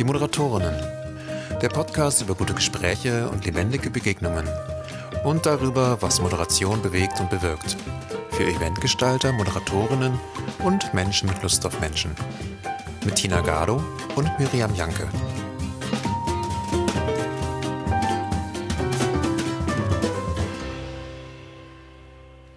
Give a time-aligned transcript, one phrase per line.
[0.00, 0.74] Die Moderatorinnen.
[1.60, 4.48] Der Podcast über gute Gespräche und lebendige Begegnungen.
[5.24, 7.76] Und darüber, was Moderation bewegt und bewirkt.
[8.30, 10.18] Für Eventgestalter, Moderatorinnen
[10.64, 12.12] und Menschen mit Lust auf Menschen.
[13.04, 13.84] Mit Tina Gado
[14.16, 15.06] und Miriam Janke.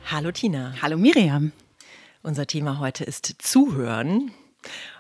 [0.05, 0.75] Hallo Tina.
[0.81, 1.51] Hallo Miriam.
[2.21, 4.31] Unser Thema heute ist Zuhören.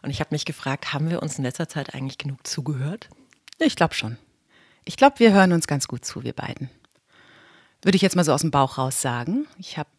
[0.01, 3.09] Und ich habe mich gefragt, haben wir uns in letzter Zeit eigentlich genug zugehört?
[3.59, 4.17] Ich glaube schon.
[4.85, 6.69] Ich glaube, wir hören uns ganz gut zu, wir beiden.
[7.81, 9.47] Würde ich jetzt mal so aus dem Bauch raus sagen.
[9.57, 9.89] Ich habe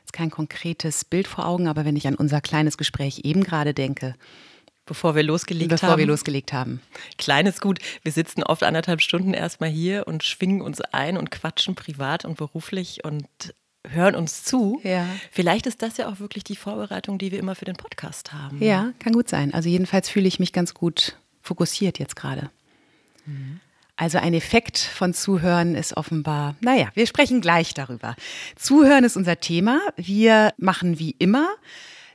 [0.00, 3.74] jetzt kein konkretes Bild vor Augen, aber wenn ich an unser kleines Gespräch eben gerade
[3.74, 4.14] denke,
[4.86, 5.96] bevor wir losgelegt bevor haben.
[5.96, 6.80] Bevor wir losgelegt haben.
[7.18, 7.80] Kleines gut.
[8.02, 12.38] Wir sitzen oft anderthalb Stunden erstmal hier und schwingen uns ein und quatschen privat und
[12.38, 13.26] beruflich und
[13.90, 14.80] hören uns zu.
[14.82, 15.06] Ja.
[15.30, 18.62] Vielleicht ist das ja auch wirklich die Vorbereitung, die wir immer für den Podcast haben.
[18.62, 19.54] Ja, kann gut sein.
[19.54, 22.50] Also jedenfalls fühle ich mich ganz gut fokussiert jetzt gerade.
[23.24, 23.60] Mhm.
[23.96, 28.14] Also ein Effekt von Zuhören ist offenbar, naja, wir sprechen gleich darüber.
[28.54, 29.80] Zuhören ist unser Thema.
[29.96, 31.48] Wir machen wie immer.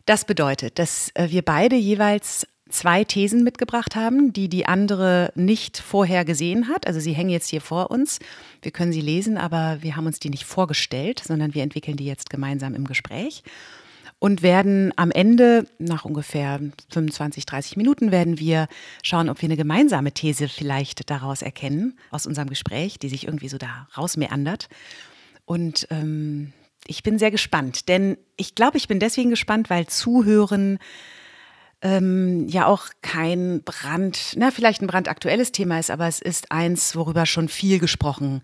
[0.06, 5.78] Das bedeutet, dass äh, wir beide jeweils zwei Thesen mitgebracht haben, die die andere nicht
[5.78, 6.88] vorher gesehen hat.
[6.88, 8.20] Also sie hängen jetzt hier vor uns.
[8.62, 12.06] Wir können sie lesen, aber wir haben uns die nicht vorgestellt, sondern wir entwickeln die
[12.06, 13.44] jetzt gemeinsam im Gespräch
[14.22, 16.60] und werden am Ende, nach ungefähr
[16.92, 18.68] 25, 30 Minuten, werden wir
[19.02, 23.50] schauen, ob wir eine gemeinsame These vielleicht daraus erkennen, aus unserem Gespräch, die sich irgendwie
[23.50, 24.70] so da rausmeandert.
[25.46, 26.54] Und ähm,
[26.86, 30.78] ich bin sehr gespannt, denn ich glaube, ich bin deswegen gespannt, weil Zuhören
[31.82, 36.96] ähm, ja auch kein Brand, na, vielleicht ein brandaktuelles Thema ist, aber es ist eins,
[36.96, 38.42] worüber schon viel gesprochen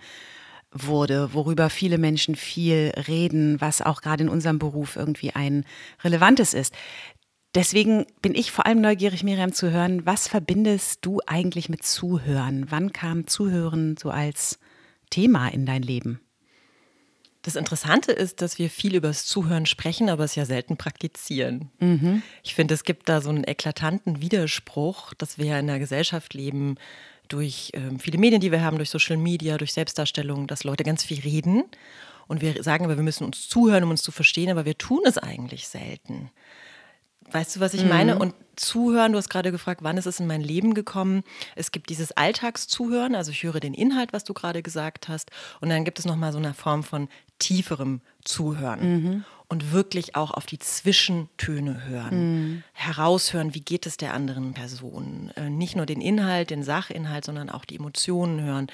[0.71, 5.65] wurde, worüber viele Menschen viel reden, was auch gerade in unserem Beruf irgendwie ein
[6.03, 6.73] relevantes ist.
[7.55, 12.67] Deswegen bin ich vor allem neugierig, Miriam, zu hören, was verbindest du eigentlich mit Zuhören?
[12.69, 14.59] Wann kam Zuhören so als
[15.09, 16.26] Thema in dein Leben?
[17.47, 21.71] Das Interessante ist, dass wir viel über das Zuhören sprechen, aber es ja selten praktizieren.
[21.79, 22.21] Mhm.
[22.43, 26.75] Ich finde, es gibt da so einen eklatanten Widerspruch, dass wir in einer Gesellschaft leben,
[27.29, 31.05] durch äh, viele Medien, die wir haben, durch Social Media, durch Selbstdarstellung, dass Leute ganz
[31.05, 31.63] viel reden.
[32.27, 35.03] Und wir sagen aber, wir müssen uns zuhören, um uns zu verstehen, aber wir tun
[35.05, 36.31] es eigentlich selten.
[37.31, 37.89] Weißt du, was ich mhm.
[37.89, 38.19] meine?
[38.19, 41.23] Und zuhören, du hast gerade gefragt, wann ist es in mein Leben gekommen?
[41.55, 45.31] Es gibt dieses Alltagszuhören, also ich höre den Inhalt, was du gerade gesagt hast.
[45.59, 47.09] Und dann gibt es nochmal so eine Form von
[47.39, 49.03] tieferem Zuhören.
[49.03, 49.25] Mhm.
[49.49, 52.15] Und wirklich auch auf die Zwischentöne hören.
[52.19, 52.63] Mhm.
[52.73, 55.31] Heraushören, wie geht es der anderen Person.
[55.37, 58.67] Äh, nicht nur den Inhalt, den Sachinhalt, sondern auch die Emotionen hören.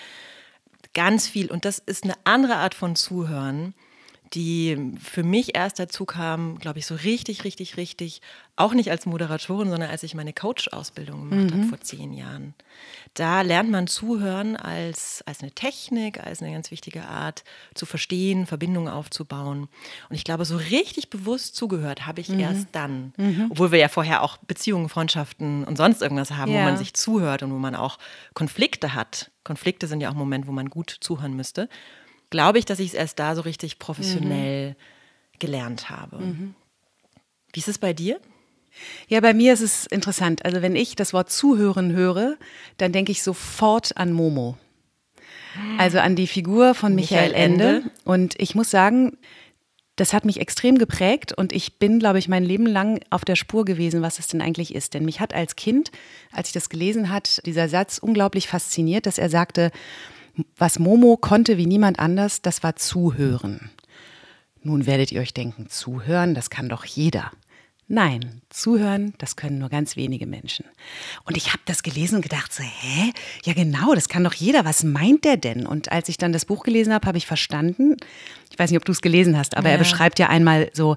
[0.96, 1.52] Ganz viel.
[1.52, 3.76] Und das ist eine andere Art von Zuhören
[4.34, 8.22] die für mich erst dazu kam, glaube ich, so richtig, richtig, richtig,
[8.56, 11.60] auch nicht als Moderatorin, sondern als ich meine Coach-Ausbildung gemacht mhm.
[11.60, 12.54] habe vor zehn Jahren.
[13.14, 17.44] Da lernt man zuhören als, als eine Technik, als eine ganz wichtige Art
[17.76, 19.68] zu verstehen, Verbindungen aufzubauen.
[20.10, 22.40] Und ich glaube, so richtig bewusst zugehört habe ich mhm.
[22.40, 23.14] erst dann.
[23.18, 23.48] Mhm.
[23.52, 26.62] Obwohl wir ja vorher auch Beziehungen, Freundschaften und sonst irgendwas haben, ja.
[26.62, 28.00] wo man sich zuhört und wo man auch
[28.34, 29.32] Konflikte hat.
[29.44, 31.70] Konflikte sind ja auch ein Moment, wo man gut zuhören müsste
[32.34, 34.76] glaube ich, dass ich es erst da so richtig professionell mhm.
[35.40, 36.18] gelernt habe.
[36.18, 36.56] Mhm.
[37.54, 38.20] Wie ist es bei dir?
[39.08, 40.44] Ja, bei mir ist es interessant.
[40.44, 42.38] Also wenn ich das Wort zuhören höre,
[42.78, 44.58] dann denke ich sofort an Momo.
[45.78, 47.68] Also an die Figur von Michael, Michael Ende.
[47.68, 47.92] Ende.
[48.04, 49.18] Und ich muss sagen,
[49.96, 53.36] das hat mich extrem geprägt und ich bin, glaube ich, mein Leben lang auf der
[53.36, 54.96] Spur gewesen, was es denn eigentlich ist.
[54.96, 55.92] Denn mich hat als Kind,
[56.32, 59.70] als ich das gelesen hat, dieser Satz unglaublich fasziniert, dass er sagte,
[60.58, 63.70] was Momo konnte wie niemand anders, das war zuhören.
[64.64, 67.32] Nun werdet ihr euch denken, zuhören, das kann doch jeder.
[67.90, 70.66] Nein, zuhören, das können nur ganz wenige Menschen.
[71.26, 73.12] Und ich habe das gelesen und gedacht, so, hä?
[73.44, 74.64] Ja genau, das kann doch jeder.
[74.64, 75.68] Was meint der denn?
[75.68, 77.98] Und als ich dann das Buch gelesen habe, habe ich verstanden,
[78.50, 79.74] ich weiß nicht, ob du es gelesen hast, aber ja.
[79.74, 80.96] er beschreibt ja einmal so,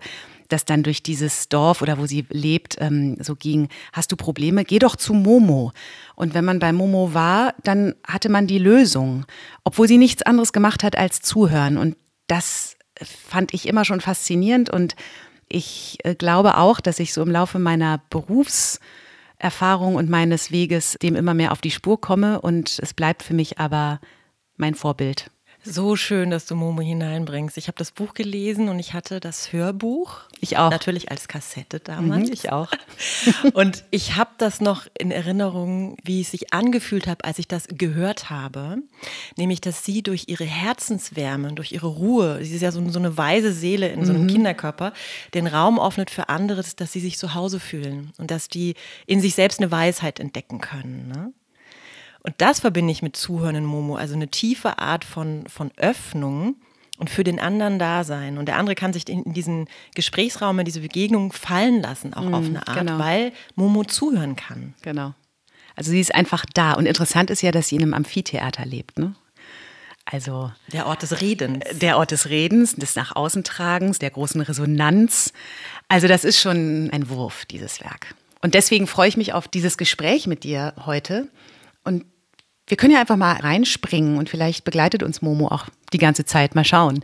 [0.49, 4.65] dass dann durch dieses Dorf oder wo sie lebt ähm, so ging, hast du Probleme,
[4.65, 5.73] geh doch zu Momo.
[6.15, 9.25] Und wenn man bei Momo war, dann hatte man die Lösung,
[9.65, 11.77] obwohl sie nichts anderes gemacht hat als zuhören.
[11.77, 11.97] Und
[12.27, 14.97] das fand ich immer schon faszinierend und
[15.49, 21.15] ich äh, glaube auch, dass ich so im Laufe meiner Berufserfahrung und meines Weges dem
[21.15, 24.01] immer mehr auf die Spur komme und es bleibt für mich aber
[24.57, 25.31] mein Vorbild.
[25.69, 27.57] So schön, dass du Momo hineinbringst.
[27.57, 30.21] Ich habe das Buch gelesen und ich hatte das Hörbuch.
[30.41, 30.71] Ich auch.
[30.71, 32.29] Natürlich als Kassette damals.
[32.29, 32.71] Mhm, ich auch.
[33.53, 37.67] und ich habe das noch in Erinnerung, wie es sich angefühlt hat, als ich das
[37.69, 38.79] gehört habe.
[39.37, 43.17] Nämlich, dass sie durch ihre Herzenswärme, durch ihre Ruhe, sie ist ja so, so eine
[43.17, 44.29] weise Seele in so einem mhm.
[44.29, 44.93] Kinderkörper,
[45.35, 48.75] den Raum öffnet für andere, dass sie sich zu Hause fühlen und dass die
[49.07, 51.09] in sich selbst eine Weisheit entdecken können.
[51.09, 51.33] Ne?
[52.27, 56.57] Und das verbinde ich mit Zuhören in Momo, also eine tiefe Art von, von Öffnung
[56.99, 58.37] und für den anderen da sein.
[58.37, 62.35] Und der andere kann sich in, diesen Gesprächsraum, in diese Begegnung fallen lassen, auch mm,
[62.35, 62.99] auf eine Art, genau.
[62.99, 64.75] weil Momo zuhören kann.
[64.83, 65.15] Genau.
[65.77, 66.73] Also sie ist einfach da.
[66.73, 68.99] Und interessant ist ja, dass sie in einem Amphitheater lebt.
[68.99, 69.15] Ne?
[70.05, 71.65] Also der Ort des Redens.
[71.79, 75.33] Der Ort des Redens, des nach außen tragens, der großen Resonanz.
[75.87, 78.17] Also das ist schon ein Wurf, dieses Werk.
[78.41, 81.29] Und deswegen freue ich mich auf dieses Gespräch mit dir heute.
[81.85, 82.05] Und
[82.67, 86.55] wir können ja einfach mal reinspringen und vielleicht begleitet uns Momo auch die ganze Zeit.
[86.55, 87.03] Mal schauen.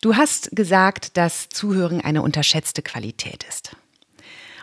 [0.00, 3.76] Du hast gesagt, dass Zuhören eine unterschätzte Qualität ist.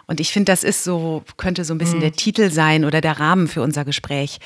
[0.08, 2.04] Und ich finde, das ist so, könnte so ein bisschen mhm.
[2.04, 4.40] der Titel sein oder der Rahmen für unser Gespräch.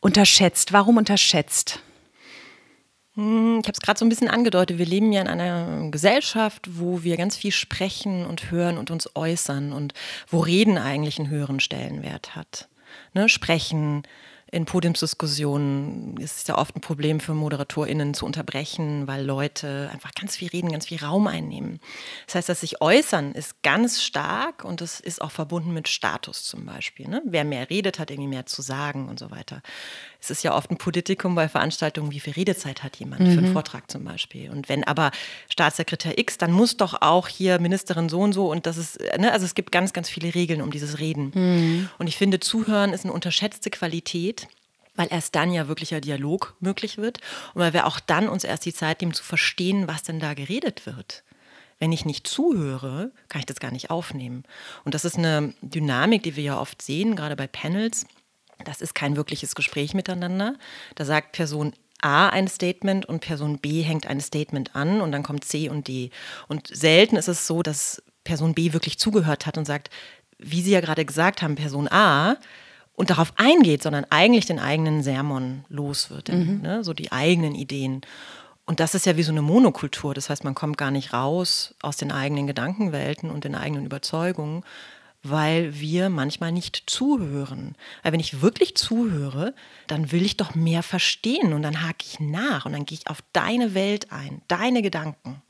[0.00, 0.72] Unterschätzt.
[0.72, 1.80] Warum unterschätzt?
[3.14, 4.78] Hm, ich habe es gerade so ein bisschen angedeutet.
[4.78, 9.08] Wir leben ja in einer Gesellschaft, wo wir ganz viel sprechen und hören und uns
[9.14, 9.94] äußern und
[10.28, 12.68] wo Reden eigentlich einen höheren Stellenwert hat.
[13.14, 13.28] Ne?
[13.28, 14.02] Sprechen,
[14.52, 20.14] in Podiumsdiskussionen ist es ja oft ein Problem für ModeratorInnen zu unterbrechen, weil Leute einfach
[20.14, 21.80] ganz viel reden, ganz viel Raum einnehmen.
[22.26, 26.44] Das heißt, das sich äußern ist ganz stark und es ist auch verbunden mit Status
[26.44, 27.08] zum Beispiel.
[27.08, 27.22] Ne?
[27.24, 29.62] Wer mehr redet, hat irgendwie mehr zu sagen und so weiter.
[30.20, 33.32] Es ist ja oft ein Politikum bei Veranstaltungen, wie viel Redezeit hat jemand mhm.
[33.32, 33.52] für einen mhm.
[33.52, 34.50] Vortrag zum Beispiel.
[34.50, 35.10] Und wenn aber
[35.48, 39.32] Staatssekretär X, dann muss doch auch hier Ministerin so und so und das ist, ne?
[39.32, 41.32] also es gibt ganz, ganz viele Regeln um dieses Reden.
[41.34, 41.88] Mhm.
[41.98, 44.45] Und ich finde, Zuhören ist eine unterschätzte Qualität
[44.96, 47.20] weil erst dann ja wirklicher Dialog möglich wird
[47.54, 50.34] und weil wir auch dann uns erst die Zeit nehmen zu verstehen, was denn da
[50.34, 51.22] geredet wird.
[51.78, 54.44] Wenn ich nicht zuhöre, kann ich das gar nicht aufnehmen.
[54.84, 58.06] Und das ist eine Dynamik, die wir ja oft sehen, gerade bei Panels.
[58.64, 60.54] Das ist kein wirkliches Gespräch miteinander.
[60.94, 65.22] Da sagt Person A ein Statement und Person B hängt ein Statement an und dann
[65.22, 66.10] kommt C und D.
[66.48, 69.90] Und selten ist es so, dass Person B wirklich zugehört hat und sagt,
[70.38, 72.36] wie Sie ja gerade gesagt haben, Person A,
[72.96, 76.60] und darauf eingeht, sondern eigentlich den eigenen Sermon los wird, mhm.
[76.62, 78.00] ne, so die eigenen Ideen.
[78.64, 80.12] Und das ist ja wie so eine Monokultur.
[80.12, 84.64] Das heißt, man kommt gar nicht raus aus den eigenen Gedankenwelten und den eigenen Überzeugungen,
[85.22, 87.76] weil wir manchmal nicht zuhören.
[88.02, 89.54] Weil wenn ich wirklich zuhöre,
[89.86, 93.08] dann will ich doch mehr verstehen und dann hake ich nach und dann gehe ich
[93.08, 95.42] auf deine Welt ein, deine Gedanken.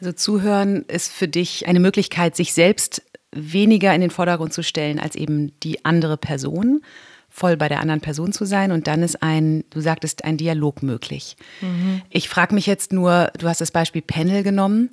[0.00, 4.98] Also zuhören ist für dich eine Möglichkeit, sich selbst weniger in den Vordergrund zu stellen
[4.98, 6.82] als eben die andere Person,
[7.28, 8.72] voll bei der anderen Person zu sein.
[8.72, 11.36] Und dann ist ein, du sagtest, ein Dialog möglich.
[11.60, 12.02] Mhm.
[12.10, 14.90] Ich frage mich jetzt nur, du hast das Beispiel Panel genommen.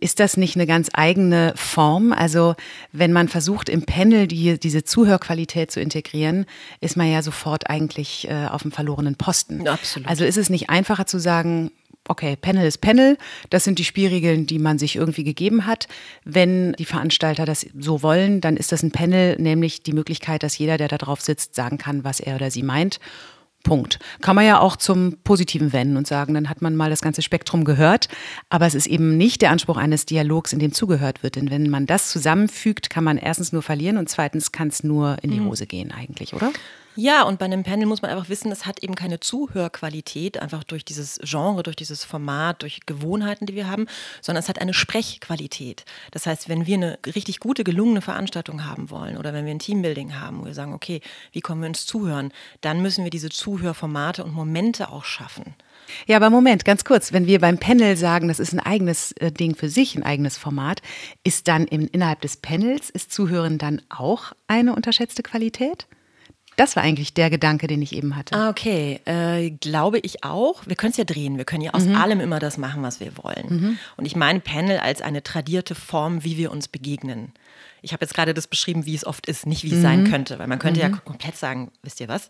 [0.00, 2.12] Ist das nicht eine ganz eigene Form?
[2.12, 2.54] Also
[2.92, 6.46] wenn man versucht, im Panel die, diese Zuhörqualität zu integrieren,
[6.80, 9.66] ist man ja sofort eigentlich äh, auf dem verlorenen Posten.
[9.66, 10.08] Absolut.
[10.08, 11.72] Also ist es nicht einfacher zu sagen,
[12.08, 13.16] okay, Panel ist Panel,
[13.50, 15.88] das sind die Spielregeln, die man sich irgendwie gegeben hat.
[16.24, 20.58] Wenn die Veranstalter das so wollen, dann ist das ein Panel, nämlich die Möglichkeit, dass
[20.58, 22.98] jeder, der da drauf sitzt, sagen kann, was er oder sie meint.
[23.64, 23.98] Punkt.
[24.20, 27.22] Kann man ja auch zum Positiven wenden und sagen, dann hat man mal das ganze
[27.22, 28.08] Spektrum gehört.
[28.48, 31.36] Aber es ist eben nicht der Anspruch eines Dialogs, in dem zugehört wird.
[31.36, 35.16] Denn wenn man das zusammenfügt, kann man erstens nur verlieren und zweitens kann es nur
[35.22, 35.46] in die mhm.
[35.46, 36.52] Hose gehen eigentlich, oder?
[37.00, 40.64] Ja, und bei einem Panel muss man einfach wissen, es hat eben keine Zuhörqualität, einfach
[40.64, 43.86] durch dieses Genre, durch dieses Format, durch Gewohnheiten, die wir haben,
[44.20, 45.84] sondern es hat eine Sprechqualität.
[46.10, 49.60] Das heißt, wenn wir eine richtig gute, gelungene Veranstaltung haben wollen oder wenn wir ein
[49.60, 53.28] Teambuilding haben, wo wir sagen, okay, wie kommen wir ins Zuhören, dann müssen wir diese
[53.48, 55.54] Zuhörformate und Momente auch schaffen.
[56.06, 57.14] Ja, aber Moment, ganz kurz.
[57.14, 60.36] Wenn wir beim Panel sagen, das ist ein eigenes äh, Ding für sich, ein eigenes
[60.36, 60.82] Format,
[61.24, 65.86] ist dann im, innerhalb des Panels, ist Zuhören dann auch eine unterschätzte Qualität?
[66.56, 68.34] Das war eigentlich der Gedanke, den ich eben hatte.
[68.34, 69.00] Ah, okay.
[69.06, 70.66] Äh, glaube ich auch.
[70.66, 71.38] Wir können es ja drehen.
[71.38, 71.94] Wir können ja aus mhm.
[71.94, 73.46] allem immer das machen, was wir wollen.
[73.48, 73.78] Mhm.
[73.96, 77.32] Und ich meine Panel als eine tradierte Form, wie wir uns begegnen.
[77.80, 79.82] Ich habe jetzt gerade das beschrieben, wie es oft ist, nicht wie es mhm.
[79.82, 80.38] sein könnte.
[80.38, 81.00] Weil man könnte ja mhm.
[81.02, 82.28] komplett sagen, wisst ihr was?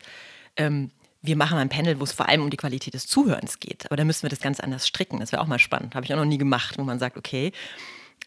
[0.57, 0.91] Ähm,
[1.23, 3.87] wir machen ein Panel, wo es vor allem um die Qualität des Zuhörens geht.
[3.87, 5.21] Aber da müssen wir das ganz anders stricken.
[5.21, 5.95] Das wäre auch mal spannend.
[5.95, 7.53] Habe ich auch noch nie gemacht, wo man sagt, okay,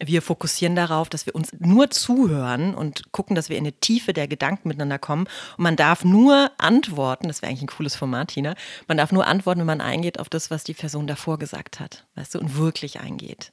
[0.00, 4.12] wir fokussieren darauf, dass wir uns nur zuhören und gucken, dass wir in die Tiefe
[4.12, 5.26] der Gedanken miteinander kommen.
[5.56, 8.54] Und man darf nur antworten, das wäre eigentlich ein cooles Format, Tina,
[8.88, 12.06] man darf nur antworten, wenn man eingeht auf das, was die Person davor gesagt hat,
[12.14, 13.52] weißt du, und wirklich eingeht.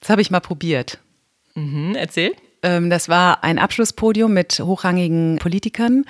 [0.00, 0.98] Das habe ich mal probiert.
[1.54, 2.36] Mhm, erzähl.
[2.62, 6.04] Ähm, das war ein Abschlusspodium mit hochrangigen Politikern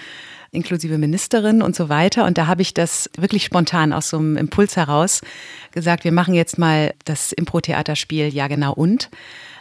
[0.53, 2.25] inklusive Ministerin und so weiter.
[2.25, 5.21] Und da habe ich das wirklich spontan aus so einem Impuls heraus
[5.73, 9.11] gesagt, wir machen jetzt mal das Impro-Theaterspiel Ja genau und.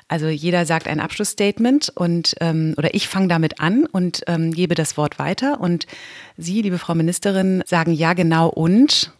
[0.08, 4.75] Also jeder sagt ein Abschlussstatement und ähm, oder ich fange damit an und ähm, gebe
[4.75, 5.88] das Wort weiter und
[6.38, 9.12] Sie, liebe Frau Ministerin, sagen ja genau und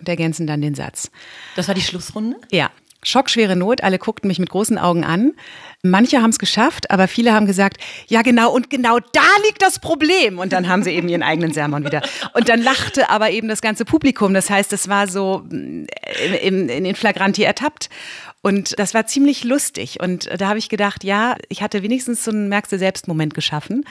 [0.00, 1.12] und ergänzen dann den Satz.
[1.54, 2.36] Das war die Schlussrunde?
[2.50, 2.72] Ja.
[3.04, 5.32] Schockschwere Not, alle guckten mich mit großen Augen an.
[5.82, 9.80] Manche haben es geschafft, aber viele haben gesagt, ja genau, und genau da liegt das
[9.80, 10.38] Problem.
[10.38, 12.02] Und dann haben sie eben ihren eigenen Sermon wieder.
[12.34, 14.32] Und dann lachte aber eben das ganze Publikum.
[14.34, 15.86] Das heißt, es war so mm,
[16.42, 17.90] in, in, in Flagranti ertappt.
[18.42, 19.98] Und das war ziemlich lustig.
[20.00, 23.34] Und da habe ich gedacht, ja, ich hatte wenigstens so einen Merkst du selbst Moment
[23.34, 23.84] geschaffen,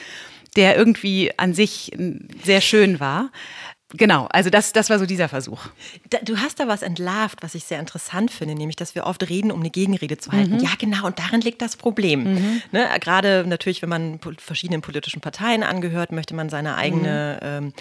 [0.56, 1.91] der irgendwie an sich
[2.44, 3.32] sehr schön war.
[3.94, 5.68] Genau, also das, das war so dieser Versuch.
[6.24, 9.52] du hast da was entlarvt, was ich sehr interessant finde, nämlich, dass wir oft reden,
[9.52, 10.56] um eine Gegenrede zu halten.
[10.56, 10.60] Mhm.
[10.60, 12.24] Ja, genau, und darin liegt das Problem.
[12.24, 12.62] Mhm.
[12.72, 17.48] Ne, gerade natürlich, wenn man verschiedenen politischen Parteien angehört, möchte man seine eigene mhm.
[17.48, 17.74] ähm,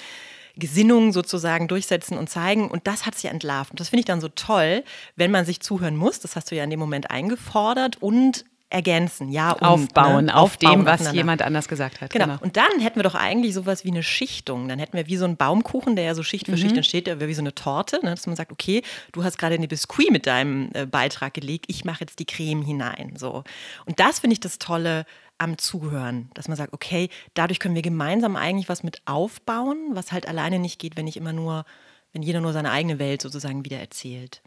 [0.57, 2.69] Gesinnung sozusagen durchsetzen und zeigen.
[2.69, 3.73] Und das hat sich entlarvt.
[3.73, 4.85] Und das finde ich dann so toll,
[5.17, 6.21] wenn man sich zuhören muss.
[6.21, 10.35] Das hast du ja in dem Moment eingefordert und ergänzen, ja, und, aufbauen ne?
[10.35, 12.11] auf aufbauen dem, was jemand anders gesagt hat.
[12.11, 12.27] Genau.
[12.27, 12.39] genau.
[12.41, 14.69] Und dann hätten wir doch eigentlich sowas wie eine Schichtung.
[14.69, 16.59] Dann hätten wir wie so einen Baumkuchen, der ja so Schicht für mhm.
[16.59, 18.11] Schicht entsteht, der wie so eine Torte, ne?
[18.11, 21.85] dass man sagt, okay, du hast gerade eine Biskuit mit deinem äh, Beitrag gelegt, ich
[21.85, 23.15] mache jetzt die Creme hinein.
[23.17, 23.43] So.
[23.87, 25.05] Und das finde ich das Tolle
[25.39, 30.13] am Zuhören, dass man sagt, okay, dadurch können wir gemeinsam eigentlich was mit aufbauen, was
[30.13, 31.65] halt alleine nicht geht, wenn ich immer nur,
[32.13, 34.43] wenn jeder nur seine eigene Welt sozusagen wieder erzählt.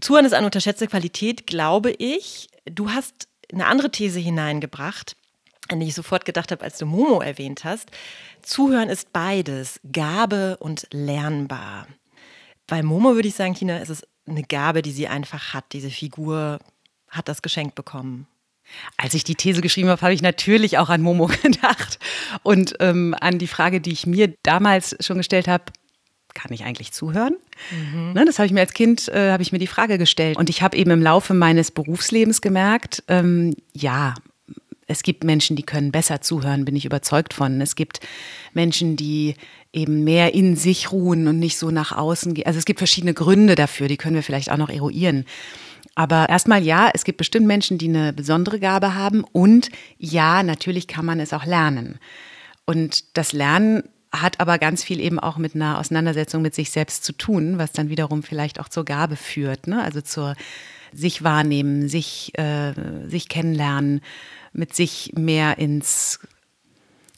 [0.00, 2.48] Zuhören ist eine unterschätzte Qualität, glaube ich.
[2.66, 5.16] Du hast eine andere These hineingebracht,
[5.68, 7.90] an die ich sofort gedacht habe, als du Momo erwähnt hast.
[8.42, 11.86] Zuhören ist beides, Gabe und lernbar.
[12.66, 15.64] Bei Momo würde ich sagen, Tina, ist es eine Gabe, die sie einfach hat.
[15.72, 16.58] Diese Figur
[17.08, 18.26] hat das geschenkt bekommen.
[18.96, 21.98] Als ich die These geschrieben habe, habe ich natürlich auch an Momo gedacht
[22.42, 25.64] und ähm, an die Frage, die ich mir damals schon gestellt habe,
[26.36, 27.36] kann ich eigentlich zuhören?
[27.70, 28.12] Mhm.
[28.12, 30.36] Ne, das habe ich mir als Kind, äh, habe ich mir die Frage gestellt.
[30.36, 34.14] Und ich habe eben im Laufe meines Berufslebens gemerkt, ähm, ja,
[34.86, 37.60] es gibt Menschen, die können besser zuhören, bin ich überzeugt von.
[37.60, 38.00] Es gibt
[38.52, 39.34] Menschen, die
[39.72, 42.46] eben mehr in sich ruhen und nicht so nach außen gehen.
[42.46, 45.24] Also es gibt verschiedene Gründe dafür, die können wir vielleicht auch noch eruieren.
[45.94, 50.86] Aber erstmal ja, es gibt bestimmt Menschen, die eine besondere Gabe haben und ja, natürlich
[50.86, 51.98] kann man es auch lernen.
[52.66, 53.82] Und das Lernen
[54.22, 57.72] hat aber ganz viel eben auch mit einer Auseinandersetzung mit sich selbst zu tun, was
[57.72, 59.82] dann wiederum vielleicht auch zur Gabe führt, ne?
[59.82, 60.34] also zur
[60.92, 62.72] sich wahrnehmen, sich, äh,
[63.06, 64.00] sich kennenlernen,
[64.52, 66.20] mit sich mehr ins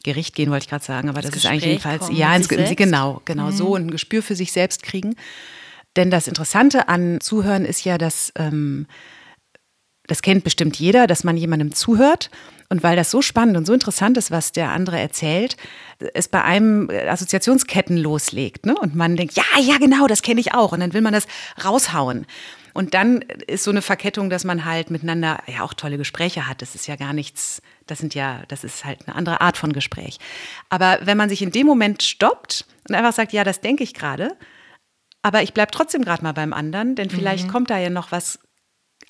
[0.03, 3.21] Gericht gehen, wollte ich gerade sagen, aber das, das ist eigentlich jedenfalls, ja, ins, genau,
[3.25, 3.51] genau mhm.
[3.51, 5.15] so ein Gespür für sich selbst kriegen.
[5.95, 8.87] Denn das Interessante an Zuhören ist ja, dass ähm,
[10.09, 12.29] das kennt bestimmt jeder, dass man jemandem zuhört
[12.69, 15.57] und weil das so spannend und so interessant ist, was der andere erzählt,
[16.13, 18.65] es bei einem Assoziationsketten loslegt.
[18.65, 18.75] Ne?
[18.79, 20.71] Und man denkt, ja, ja, genau, das kenne ich auch.
[20.71, 21.27] Und dann will man das
[21.63, 22.27] raushauen.
[22.73, 26.61] Und dann ist so eine Verkettung, dass man halt miteinander ja auch tolle Gespräche hat.
[26.61, 29.73] Das ist ja gar nichts, das sind ja, das ist halt eine andere Art von
[29.73, 30.19] Gespräch.
[30.69, 33.95] Aber wenn man sich in dem Moment stoppt und einfach sagt, ja, das denke ich
[33.95, 34.37] gerade,
[35.23, 37.51] aber ich bleibe trotzdem gerade mal beim anderen, denn vielleicht mhm.
[37.51, 38.39] kommt da ja noch was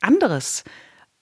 [0.01, 0.63] anderes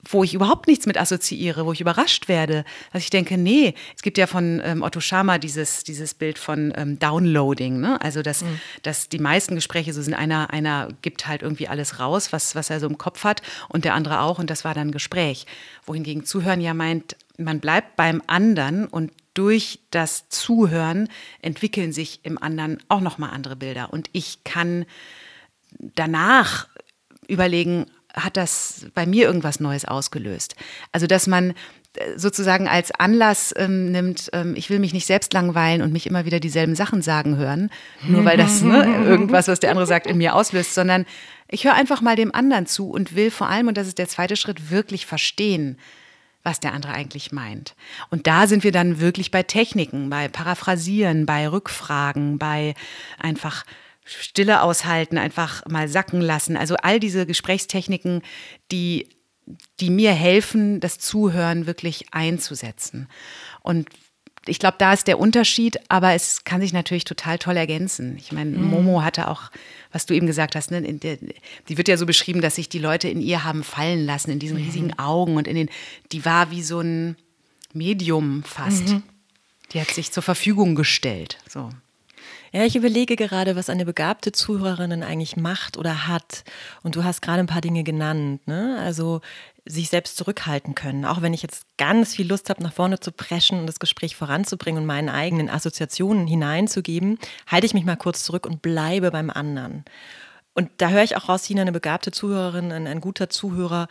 [0.09, 2.63] wo ich überhaupt nichts mit assoziiere, wo ich überrascht werde.
[2.93, 6.73] Dass ich denke, nee, es gibt ja von ähm, Otto Schama dieses, dieses Bild von
[6.75, 7.79] ähm, Downloading.
[7.79, 8.01] Ne?
[8.01, 8.59] Also, dass, mhm.
[8.83, 12.69] dass die meisten Gespräche so sind, einer, einer gibt halt irgendwie alles raus, was, was
[12.69, 15.45] er so im Kopf hat und der andere auch und das war dann ein Gespräch.
[15.85, 21.09] Wohingegen Zuhören ja meint, man bleibt beim anderen und durch das Zuhören
[21.41, 23.93] entwickeln sich im anderen auch nochmal andere Bilder.
[23.93, 24.85] Und ich kann
[25.79, 26.67] danach
[27.27, 27.85] überlegen,
[28.17, 30.55] hat das bei mir irgendwas Neues ausgelöst.
[30.91, 31.51] Also, dass man
[31.93, 36.07] äh, sozusagen als Anlass ähm, nimmt, ähm, ich will mich nicht selbst langweilen und mich
[36.07, 37.69] immer wieder dieselben Sachen sagen hören,
[38.03, 41.05] nur weil das ne, irgendwas, was der andere sagt, in mir auslöst, sondern
[41.49, 44.07] ich höre einfach mal dem anderen zu und will vor allem, und das ist der
[44.07, 45.77] zweite Schritt, wirklich verstehen,
[46.43, 47.75] was der andere eigentlich meint.
[48.09, 52.73] Und da sind wir dann wirklich bei Techniken, bei Paraphrasieren, bei Rückfragen, bei
[53.19, 53.65] einfach
[54.07, 56.57] Stille aushalten, einfach mal sacken lassen.
[56.57, 58.21] Also all diese Gesprächstechniken,
[58.71, 59.09] die,
[59.79, 63.07] die mir helfen, das Zuhören wirklich einzusetzen.
[63.61, 63.87] Und
[64.47, 68.15] ich glaube, da ist der Unterschied, aber es kann sich natürlich total toll ergänzen.
[68.17, 68.69] Ich meine, mhm.
[68.69, 69.51] Momo hatte auch,
[69.91, 71.17] was du eben gesagt hast, ne, der,
[71.67, 74.39] die wird ja so beschrieben, dass sich die Leute in ihr haben fallen lassen, in
[74.39, 74.63] diesen mhm.
[74.63, 75.69] riesigen Augen und in den,
[76.11, 77.17] die war wie so ein
[77.73, 78.89] Medium fast.
[78.89, 79.03] Mhm.
[79.73, 81.39] Die hat sich zur Verfügung gestellt.
[81.49, 81.69] So.
[82.57, 86.43] Ja, ich überlege gerade, was eine begabte Zuhörerin eigentlich macht oder hat.
[86.81, 88.47] Und du hast gerade ein paar Dinge genannt.
[88.47, 88.79] Ne?
[88.81, 89.21] Also
[89.63, 91.05] sich selbst zurückhalten können.
[91.05, 94.15] Auch wenn ich jetzt ganz viel Lust habe, nach vorne zu preschen und das Gespräch
[94.15, 99.29] voranzubringen und meinen eigenen Assoziationen hineinzugeben, halte ich mich mal kurz zurück und bleibe beim
[99.29, 99.85] anderen.
[100.55, 103.87] Und da höre ich auch raus, Sina, eine begabte Zuhörerin, ein, ein guter Zuhörer,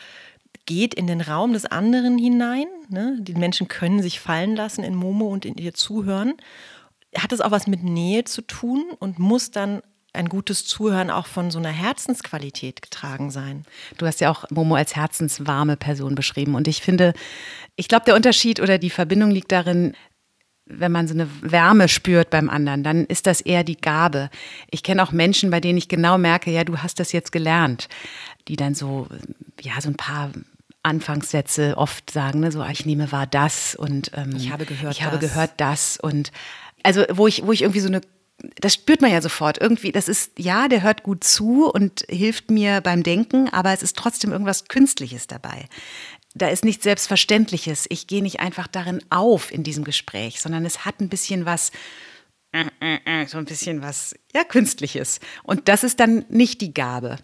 [0.64, 2.66] geht in den Raum des anderen hinein.
[2.88, 3.16] Ne?
[3.20, 6.34] Die Menschen können sich fallen lassen in Momo und in ihr zuhören
[7.18, 9.82] hat es auch was mit Nähe zu tun und muss dann
[10.12, 13.64] ein gutes Zuhören auch von so einer Herzensqualität getragen sein.
[13.98, 16.54] Du hast ja auch Momo als herzenswarme Person beschrieben.
[16.54, 17.12] Und ich finde,
[17.76, 19.94] ich glaube, der Unterschied oder die Verbindung liegt darin,
[20.64, 24.30] wenn man so eine Wärme spürt beim anderen, dann ist das eher die Gabe.
[24.70, 27.88] Ich kenne auch Menschen, bei denen ich genau merke, ja, du hast das jetzt gelernt,
[28.48, 29.06] die dann so,
[29.60, 30.32] ja, so ein paar
[30.82, 34.92] Anfangssätze oft sagen, ne, so, ah, ich nehme wahr das und ähm, ich habe gehört
[34.92, 35.30] ich habe das.
[35.30, 36.30] gehört das und
[36.86, 38.00] also wo ich, wo ich irgendwie so eine
[38.60, 39.58] das spürt man ja sofort.
[39.58, 43.82] Irgendwie, das ist, ja, der hört gut zu und hilft mir beim Denken, aber es
[43.82, 45.64] ist trotzdem irgendwas Künstliches dabei.
[46.34, 47.86] Da ist nichts Selbstverständliches.
[47.88, 51.72] Ich gehe nicht einfach darin auf in diesem Gespräch, sondern es hat ein bisschen was,
[53.26, 55.18] so ein bisschen was, ja, Künstliches.
[55.42, 57.16] Und das ist dann nicht die Gabe.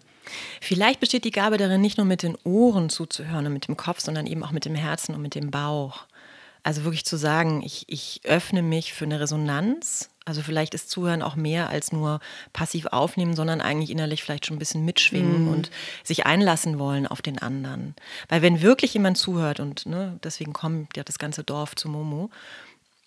[0.61, 3.99] Vielleicht besteht die Gabe darin, nicht nur mit den Ohren zuzuhören und mit dem Kopf,
[3.99, 6.07] sondern eben auch mit dem Herzen und mit dem Bauch.
[6.63, 10.09] Also wirklich zu sagen, ich, ich öffne mich für eine Resonanz.
[10.25, 12.21] Also vielleicht ist Zuhören auch mehr als nur
[12.53, 15.69] passiv aufnehmen, sondern eigentlich innerlich vielleicht schon ein bisschen mitschwingen und
[16.05, 17.95] sich einlassen wollen auf den anderen.
[18.29, 22.29] Weil wenn wirklich jemand zuhört und ne, deswegen kommt ja das ganze Dorf zu Momo,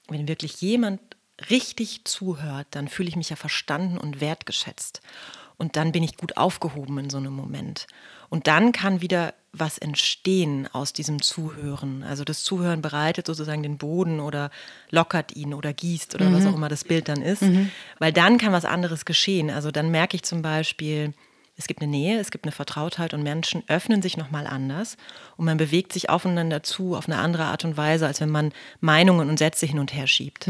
[0.08, 1.00] wenn wirklich jemand
[1.48, 5.00] richtig zuhört, dann fühle ich mich ja verstanden und wertgeschätzt.
[5.56, 7.86] Und dann bin ich gut aufgehoben in so einem Moment.
[8.28, 12.02] Und dann kann wieder was entstehen aus diesem Zuhören.
[12.02, 14.50] Also das Zuhören bereitet sozusagen den Boden oder
[14.90, 17.42] lockert ihn oder gießt oder was auch immer das Bild dann ist.
[17.98, 19.50] Weil dann kann was anderes geschehen.
[19.50, 21.14] Also dann merke ich zum Beispiel,
[21.56, 24.98] es gibt eine Nähe, es gibt eine Vertrautheit und Menschen öffnen sich nochmal anders
[25.38, 28.52] und man bewegt sich aufeinander zu auf eine andere Art und Weise, als wenn man
[28.80, 30.46] Meinungen und Sätze hin und her schiebt.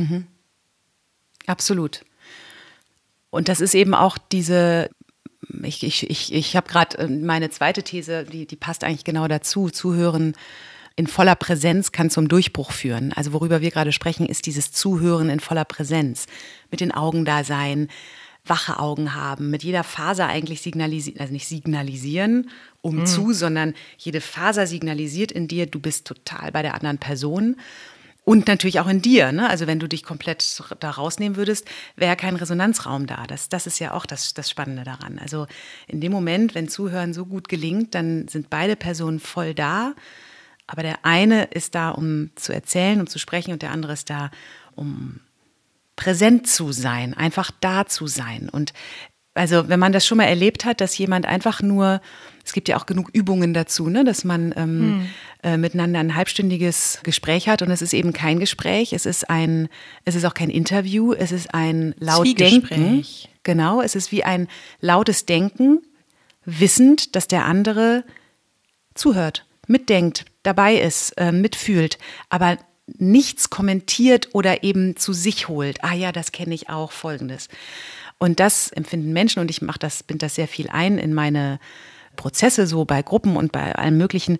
[1.47, 2.05] Absolut.
[3.31, 4.91] Und das ist eben auch diese,
[5.63, 9.71] ich, ich, ich, ich habe gerade meine zweite These, die, die passt eigentlich genau dazu.
[9.71, 10.35] Zuhören
[10.97, 13.13] in voller Präsenz kann zum Durchbruch führen.
[13.13, 16.27] Also worüber wir gerade sprechen, ist dieses Zuhören in voller Präsenz.
[16.71, 17.89] Mit den Augen da sein,
[18.47, 24.21] wache Augen haben, mit jeder Faser eigentlich signalisieren, also nicht signalisieren, um zu, sondern jede
[24.21, 27.57] Faser signalisiert in dir, du bist total bei der anderen Person.
[28.29, 29.31] Und natürlich auch in dir.
[29.31, 29.49] Ne?
[29.49, 33.25] Also wenn du dich komplett da rausnehmen würdest, wäre kein Resonanzraum da.
[33.29, 35.21] Das, das ist ja auch das, das Spannende daran.
[35.21, 35.47] Also
[35.87, 39.95] in dem Moment, wenn Zuhören so gut gelingt, dann sind beide Personen voll da.
[40.67, 44.11] Aber der eine ist da, um zu erzählen und zu sprechen und der andere ist
[44.11, 44.33] da,
[44.75, 45.21] um
[45.95, 48.49] präsent zu sein, einfach da zu sein.
[48.49, 48.73] Und
[49.35, 52.01] also wenn man das schon mal erlebt hat, dass jemand einfach nur,
[52.47, 55.09] es gibt ja auch genug Übungen dazu, ne, dass man ähm,
[55.43, 59.69] äh, miteinander ein halbstündiges Gespräch hat und es ist eben kein Gespräch, es ist ein,
[60.05, 63.05] es ist auch kein Interview, es ist ein laut Denken.
[63.43, 64.47] Genau, es ist wie ein
[64.81, 65.83] lautes Denken,
[66.45, 68.05] wissend, dass der andere
[68.95, 75.83] zuhört, mitdenkt, dabei ist, äh, mitfühlt, aber nichts kommentiert oder eben zu sich holt.
[75.83, 77.49] Ah ja, das kenne ich auch, folgendes.
[78.19, 81.59] Und das empfinden Menschen und ich mache das, bin das sehr viel ein in meine
[82.17, 84.39] Prozesse, so bei Gruppen und bei allem Möglichen.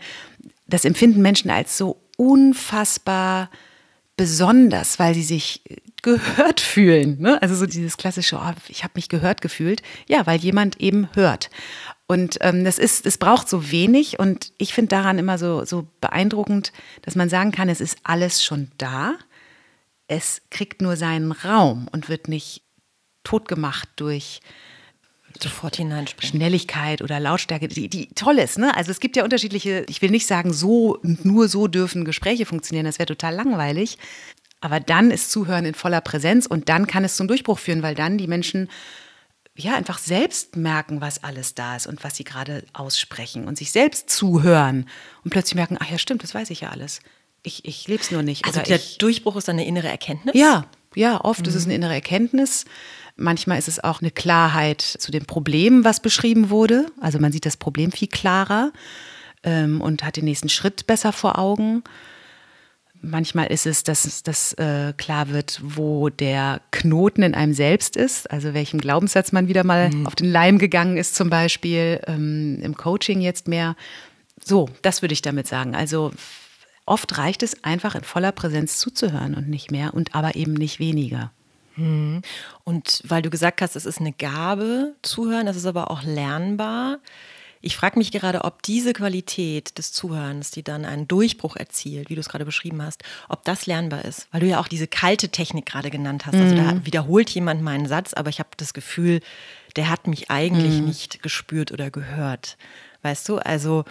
[0.67, 3.51] Das empfinden Menschen als so unfassbar
[4.17, 5.63] besonders, weil sie sich
[6.03, 7.21] gehört fühlen.
[7.21, 7.41] Ne?
[7.43, 9.83] Also so dieses klassische, oh, ich habe mich gehört gefühlt.
[10.09, 11.51] Ja, weil jemand eben hört.
[12.07, 15.89] Und ähm, das ist, es braucht so wenig und ich finde daran immer so, so
[16.01, 19.15] beeindruckend, dass man sagen kann, es ist alles schon da.
[20.07, 22.63] Es kriegt nur seinen Raum und wird nicht
[23.25, 24.41] totgemacht durch
[25.43, 26.37] Sofort hineinspringen.
[26.37, 28.59] Schnelligkeit oder Lautstärke, die, die toll ist.
[28.59, 28.77] Ne?
[28.77, 32.87] Also es gibt ja unterschiedliche, ich will nicht sagen, so nur so dürfen Gespräche funktionieren,
[32.87, 33.99] das wäre total langweilig.
[34.61, 37.95] Aber dann ist Zuhören in voller Präsenz und dann kann es zum Durchbruch führen, weil
[37.95, 38.69] dann die Menschen
[39.55, 43.73] ja einfach selbst merken, was alles da ist und was sie gerade aussprechen und sich
[43.73, 44.89] selbst zuhören
[45.25, 47.01] und plötzlich merken, ach ja, stimmt, das weiß ich ja alles.
[47.43, 48.45] Ich, ich lebe es nur nicht.
[48.45, 50.35] Also der ich, Durchbruch ist dann eine innere Erkenntnis?
[50.35, 52.65] ja, ja, oft ist es eine innere Erkenntnis.
[53.17, 56.87] Manchmal ist es auch eine Klarheit zu dem Problem, was beschrieben wurde.
[57.01, 58.73] Also man sieht das Problem viel klarer
[59.43, 61.83] ähm, und hat den nächsten Schritt besser vor Augen.
[63.01, 68.31] Manchmal ist es, dass das äh, klar wird, wo der Knoten in einem selbst ist,
[68.31, 72.77] also welchem Glaubenssatz man wieder mal auf den Leim gegangen ist, zum Beispiel ähm, im
[72.77, 73.77] Coaching jetzt mehr.
[74.43, 75.75] So, das würde ich damit sagen.
[75.75, 76.13] Also
[76.85, 80.79] oft reicht es einfach in voller Präsenz zuzuhören und nicht mehr und aber eben nicht
[80.81, 81.33] weniger.
[82.65, 86.99] Und weil du gesagt hast, es ist eine Gabe, zuhören, das ist aber auch lernbar.
[87.61, 92.15] Ich frage mich gerade, ob diese Qualität des Zuhörens, die dann einen Durchbruch erzielt, wie
[92.15, 94.29] du es gerade beschrieben hast, ob das lernbar ist.
[94.31, 96.35] Weil du ja auch diese kalte Technik gerade genannt hast.
[96.37, 99.21] Also da wiederholt jemand meinen Satz, aber ich habe das Gefühl,
[99.75, 102.57] der hat mich eigentlich nicht gespürt oder gehört.
[103.03, 103.85] Weißt du, also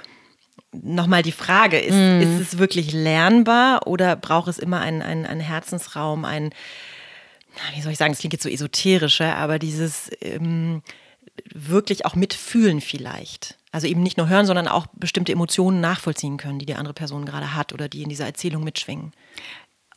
[0.72, 5.42] nochmal die Frage, ist, ist es wirklich lernbar oder braucht es immer einen, einen, einen
[5.42, 6.52] Herzensraum, ein
[7.74, 10.82] wie soll ich sagen, das klingt jetzt so esoterischer, aber dieses ähm,
[11.54, 13.58] wirklich auch mitfühlen vielleicht.
[13.72, 17.26] Also eben nicht nur hören, sondern auch bestimmte Emotionen nachvollziehen können, die die andere Person
[17.26, 19.12] gerade hat oder die in dieser Erzählung mitschwingen.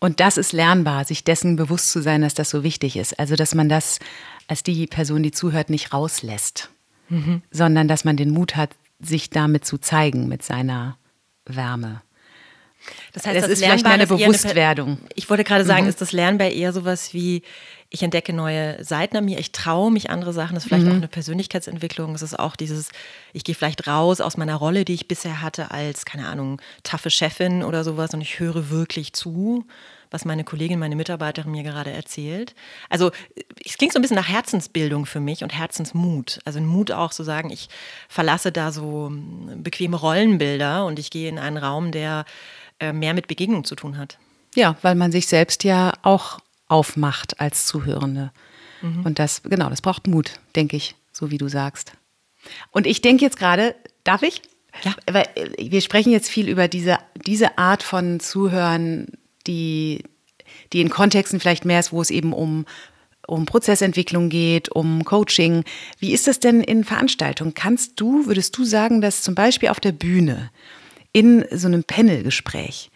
[0.00, 3.18] Und das ist lernbar, sich dessen bewusst zu sein, dass das so wichtig ist.
[3.18, 3.98] Also, dass man das
[4.46, 6.70] als die Person, die zuhört, nicht rauslässt,
[7.08, 7.42] mhm.
[7.50, 10.96] sondern dass man den Mut hat, sich damit zu zeigen, mit seiner
[11.44, 12.02] Wärme.
[13.12, 14.88] Das heißt, das, das ist vielleicht eine Bewusstwerdung.
[14.88, 15.88] Eine, ich wollte gerade sagen, mhm.
[15.88, 17.42] ist das lernbar eher sowas wie,
[17.90, 20.92] ich entdecke neue Seiten an mir, ich traue mich andere Sachen, das ist vielleicht mhm.
[20.92, 22.90] auch eine Persönlichkeitsentwicklung, es ist auch dieses,
[23.32, 27.10] ich gehe vielleicht raus aus meiner Rolle, die ich bisher hatte als, keine Ahnung, taffe
[27.10, 29.64] Chefin oder sowas und ich höre wirklich zu
[30.10, 32.54] was meine Kollegin, meine Mitarbeiterin mir gerade erzählt.
[32.88, 33.10] Also
[33.64, 36.40] es klingt so ein bisschen nach Herzensbildung für mich und Herzensmut.
[36.44, 37.68] Also ein Mut auch zu sagen, ich
[38.08, 42.24] verlasse da so hm, bequeme Rollenbilder und ich gehe in einen Raum, der
[42.80, 44.18] äh, mehr mit Begegnung zu tun hat.
[44.54, 46.38] Ja, weil man sich selbst ja auch
[46.68, 48.32] aufmacht als Zuhörende.
[48.82, 49.04] Mhm.
[49.04, 51.92] Und das, genau, das braucht Mut, denke ich, so wie du sagst.
[52.70, 54.42] Und ich denke jetzt gerade, darf ich?
[54.84, 54.94] Ja.
[55.10, 59.06] Weil äh, wir sprechen jetzt viel über diese, diese Art von Zuhören,
[59.46, 60.04] die,
[60.72, 62.66] die in Kontexten vielleicht mehr ist, wo es eben um,
[63.26, 65.64] um Prozessentwicklung geht, um Coaching.
[65.98, 67.54] Wie ist das denn in Veranstaltungen?
[67.54, 70.50] Kannst du, würdest du sagen, dass zum Beispiel auf der Bühne
[71.12, 72.90] in so einem Panelgespräch,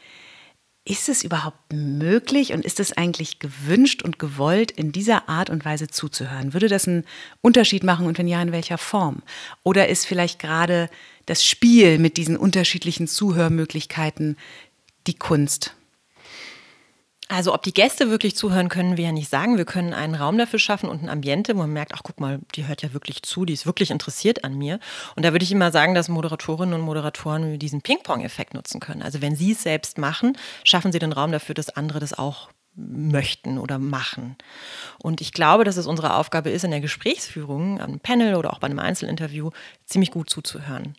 [0.85, 5.65] ist es überhaupt möglich und ist es eigentlich gewünscht und gewollt, in dieser Art und
[5.65, 6.55] Weise zuzuhören?
[6.55, 7.05] Würde das einen
[7.41, 9.23] Unterschied machen und wenn ja, in welcher Form?
[9.63, 10.91] Oder ist vielleicht gerade
[11.27, 14.37] das Spiel mit diesen unterschiedlichen Zuhörmöglichkeiten
[15.07, 15.75] die Kunst?
[17.33, 19.57] Also ob die Gäste wirklich zuhören, können wir ja nicht sagen.
[19.57, 22.41] Wir können einen Raum dafür schaffen und ein Ambiente, wo man merkt, ach guck mal,
[22.55, 24.79] die hört ja wirklich zu, die ist wirklich interessiert an mir.
[25.17, 29.01] Und da würde ich immer sagen, dass Moderatorinnen und Moderatoren diesen Ping-Pong-Effekt nutzen können.
[29.01, 32.51] Also wenn sie es selbst machen, schaffen sie den Raum dafür, dass andere das auch
[32.75, 34.37] möchten oder machen.
[34.99, 38.59] Und ich glaube, dass es unsere Aufgabe ist, in der Gesprächsführung, am Panel oder auch
[38.59, 39.53] bei einem Einzelinterview,
[39.87, 40.97] ziemlich gut zuzuhören.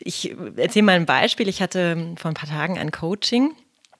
[0.00, 1.48] Ich erzähle mal ein Beispiel.
[1.48, 3.54] Ich hatte vor ein paar Tagen ein Coaching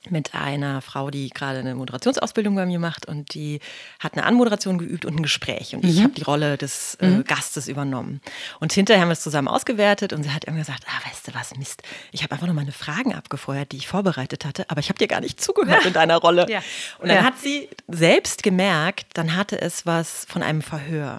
[0.09, 3.61] mit einer Frau, die gerade eine Moderationsausbildung bei mir macht und die
[3.99, 5.91] hat eine Anmoderation geübt und ein Gespräch und mhm.
[5.91, 7.25] ich habe die Rolle des äh, mhm.
[7.25, 8.21] Gastes übernommen.
[8.61, 11.35] Und hinterher haben wir es zusammen ausgewertet und sie hat immer gesagt, ah, weißt du
[11.35, 11.83] was, Mist,
[12.13, 15.09] ich habe einfach noch meine Fragen abgefeuert, die ich vorbereitet hatte, aber ich habe dir
[15.09, 16.47] gar nicht zugehört in deiner Rolle.
[16.49, 16.63] Ja.
[16.99, 17.25] Und dann ja.
[17.25, 21.19] hat sie selbst gemerkt, dann hatte es was von einem Verhör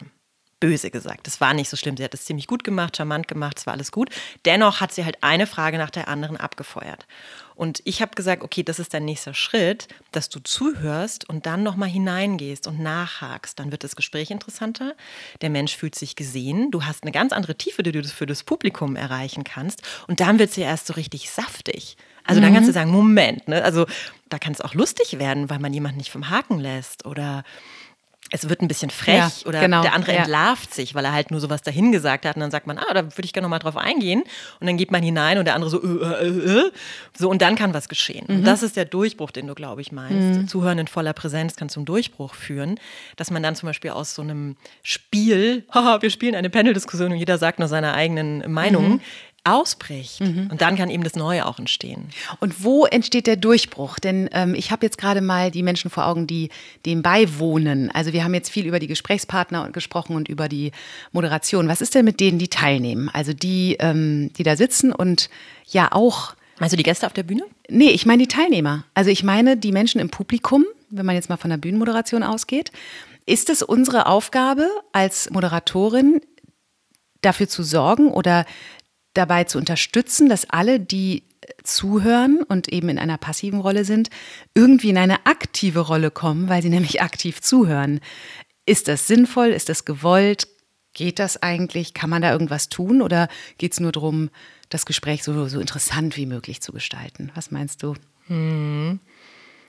[0.59, 1.27] böse gesagt.
[1.27, 1.95] Das war nicht so schlimm.
[1.97, 4.09] Sie hat es ziemlich gut gemacht, charmant gemacht, es war alles gut.
[4.45, 7.05] Dennoch hat sie halt eine Frage nach der anderen abgefeuert.
[7.59, 11.61] Und ich habe gesagt, okay, das ist dein nächster Schritt, dass du zuhörst und dann
[11.61, 13.59] nochmal hineingehst und nachhakst.
[13.59, 14.95] Dann wird das Gespräch interessanter.
[15.41, 16.71] Der Mensch fühlt sich gesehen.
[16.71, 19.81] Du hast eine ganz andere Tiefe, die du für das Publikum erreichen kannst.
[20.07, 21.97] Und dann wird sie erst so richtig saftig.
[22.23, 22.75] Also dann kannst du mhm.
[22.75, 23.61] sagen, Moment, ne?
[23.61, 23.87] also
[24.29, 27.43] da kann es auch lustig werden, weil man jemanden nicht vom Haken lässt oder
[28.31, 30.19] es wird ein bisschen frech ja, oder genau, der andere ja.
[30.19, 32.93] entlarvt sich, weil er halt nur sowas dahin gesagt hat und dann sagt man, ah,
[32.93, 34.23] da würde ich gerne noch mal drauf eingehen
[34.59, 36.59] und dann geht man hinein und der andere so, äh, äh, äh.
[36.67, 36.71] äh.
[37.17, 38.25] so und dann kann was geschehen.
[38.27, 38.35] Mhm.
[38.37, 40.39] Und das ist der Durchbruch, den du, glaube ich, meinst.
[40.39, 40.47] Mhm.
[40.47, 42.79] Zuhören in voller Präsenz kann zum Durchbruch führen,
[43.15, 47.17] dass man dann zum Beispiel aus so einem Spiel, haha, wir spielen eine Panel-Diskussion und
[47.17, 49.01] jeder sagt nur seine eigenen Meinungen, mhm
[49.53, 50.21] ausbricht.
[50.21, 50.47] Mhm.
[50.51, 52.09] Und dann kann eben das Neue auch entstehen.
[52.39, 53.99] Und wo entsteht der Durchbruch?
[53.99, 56.49] Denn ähm, ich habe jetzt gerade mal die Menschen vor Augen, die
[56.85, 57.91] dem beiwohnen.
[57.91, 60.71] Also wir haben jetzt viel über die Gesprächspartner gesprochen und über die
[61.11, 61.67] Moderation.
[61.67, 63.09] Was ist denn mit denen, die teilnehmen?
[63.09, 65.29] Also die, ähm, die da sitzen und
[65.67, 66.35] ja auch.
[66.59, 67.43] Meinst du die Gäste auf der Bühne?
[67.69, 68.83] Nee, ich meine die Teilnehmer.
[68.93, 72.71] Also ich meine die Menschen im Publikum, wenn man jetzt mal von der Bühnenmoderation ausgeht.
[73.25, 76.19] Ist es unsere Aufgabe als Moderatorin,
[77.21, 78.45] dafür zu sorgen oder
[79.19, 81.23] dabei zu unterstützen, dass alle, die
[81.63, 84.09] zuhören und eben in einer passiven Rolle sind,
[84.53, 87.99] irgendwie in eine aktive Rolle kommen, weil sie nämlich aktiv zuhören.
[88.65, 89.47] Ist das sinnvoll?
[89.47, 90.47] Ist das gewollt?
[90.93, 91.93] Geht das eigentlich?
[91.93, 93.01] Kann man da irgendwas tun?
[93.01, 93.27] Oder
[93.57, 94.29] geht es nur darum,
[94.69, 97.31] das Gespräch so, so interessant wie möglich zu gestalten?
[97.35, 97.95] Was meinst du?
[98.27, 98.99] Hm.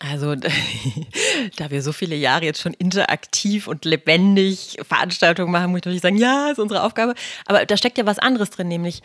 [0.00, 0.34] Also,
[1.56, 6.00] da wir so viele Jahre jetzt schon interaktiv und lebendig Veranstaltungen machen, muss ich natürlich
[6.00, 7.14] sagen, ja, ist unsere Aufgabe.
[7.44, 9.02] Aber da steckt ja was anderes drin, nämlich,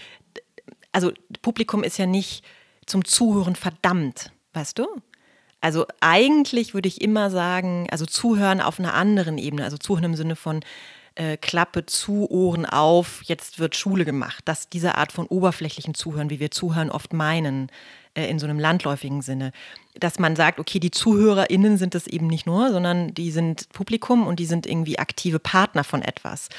[0.93, 2.45] also Publikum ist ja nicht
[2.85, 4.87] zum Zuhören verdammt, weißt du?
[5.59, 10.15] Also eigentlich würde ich immer sagen, also zuhören auf einer anderen Ebene, also zuhören im
[10.15, 10.61] Sinne von
[11.15, 14.43] äh, Klappe zu, Ohren auf, jetzt wird Schule gemacht.
[14.45, 17.69] Dass diese Art von oberflächlichen Zuhören, wie wir Zuhören oft meinen,
[18.15, 19.51] äh, in so einem landläufigen Sinne.
[19.99, 24.25] Dass man sagt, okay, die ZuhörerInnen sind das eben nicht nur, sondern die sind Publikum
[24.25, 26.49] und die sind irgendwie aktive Partner von etwas.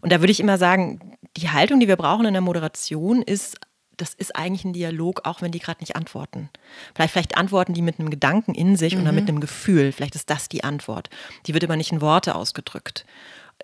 [0.00, 3.56] Und da würde ich immer sagen, die Haltung, die wir brauchen in der Moderation, ist
[3.96, 6.50] das ist eigentlich ein Dialog, auch wenn die gerade nicht antworten.
[6.94, 9.02] Vielleicht, vielleicht antworten die mit einem Gedanken in sich mhm.
[9.02, 9.92] oder mit einem Gefühl.
[9.92, 11.10] Vielleicht ist das die Antwort.
[11.46, 13.06] Die wird aber nicht in Worte ausgedrückt.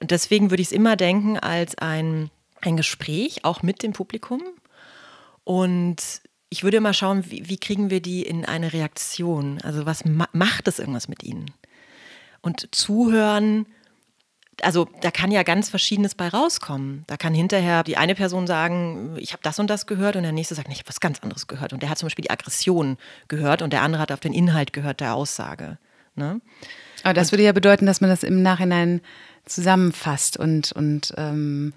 [0.00, 4.42] Deswegen würde ich es immer denken als ein, ein Gespräch, auch mit dem Publikum.
[5.44, 9.60] Und ich würde immer schauen, wie, wie kriegen wir die in eine Reaktion?
[9.62, 11.50] Also was ma macht das irgendwas mit ihnen?
[12.42, 13.66] Und zuhören
[14.62, 17.04] also da kann ja ganz Verschiedenes bei rauskommen.
[17.06, 20.32] Da kann hinterher die eine Person sagen, ich habe das und das gehört und der
[20.32, 21.72] nächste sagt, ich habe was ganz anderes gehört.
[21.72, 24.72] Und der hat zum Beispiel die Aggression gehört und der andere hat auf den Inhalt
[24.72, 25.78] gehört der Aussage.
[26.14, 26.40] Ne?
[27.02, 29.00] Aber das und, würde ja bedeuten, dass man das im Nachhinein
[29.46, 31.72] zusammenfasst und, und ähm,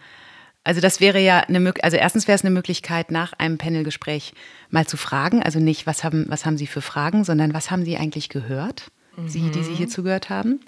[0.63, 4.33] also das wäre ja eine Möglichkeit, also erstens wäre es eine Möglichkeit, nach einem Panelgespräch
[4.69, 7.83] mal zu fragen, also nicht, was haben, was haben Sie für Fragen, sondern was haben
[7.83, 9.27] Sie eigentlich gehört, mhm.
[9.27, 10.61] Sie, die Sie hier zugehört haben?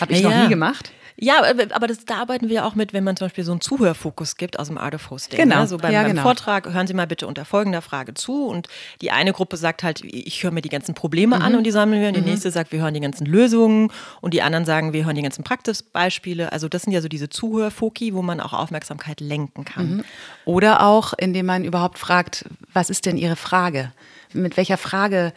[0.00, 0.92] Habe ich ja, noch nie gemacht.
[1.22, 4.36] Ja, aber das, da arbeiten wir auch mit, wenn man zum Beispiel so einen Zuhörfokus
[4.36, 5.38] gibt aus dem Art of Hosting.
[5.38, 5.60] Genau.
[5.60, 5.66] Ne?
[5.66, 6.22] So beim, ja, beim genau.
[6.22, 8.68] Vortrag hören Sie mal bitte unter folgender Frage zu und
[9.02, 11.42] die eine Gruppe sagt halt, ich höre mir die ganzen Probleme mhm.
[11.42, 12.28] an und die sammeln wir und die mhm.
[12.28, 15.44] nächste sagt, wir hören die ganzen Lösungen und die anderen sagen, wir hören die ganzen
[15.44, 16.52] Praxisbeispiele.
[16.52, 19.96] Also das sind ja so diese Zuhörfoki, wo man auch Aufmerksamkeit lenken kann.
[19.96, 20.04] Mhm.
[20.46, 23.92] Oder auch, indem man überhaupt fragt, was ist denn Ihre Frage?
[24.32, 25.34] Mit welcher Frage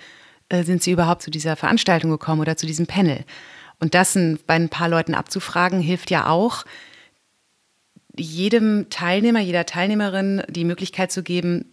[0.47, 3.25] äh, sind Sie überhaupt zu dieser Veranstaltung gekommen oder zu diesem Panel?
[3.83, 4.17] Und das
[4.47, 6.63] bei ein paar Leuten abzufragen, hilft ja auch,
[8.15, 11.65] jedem Teilnehmer, jeder Teilnehmerin die Möglichkeit zu geben,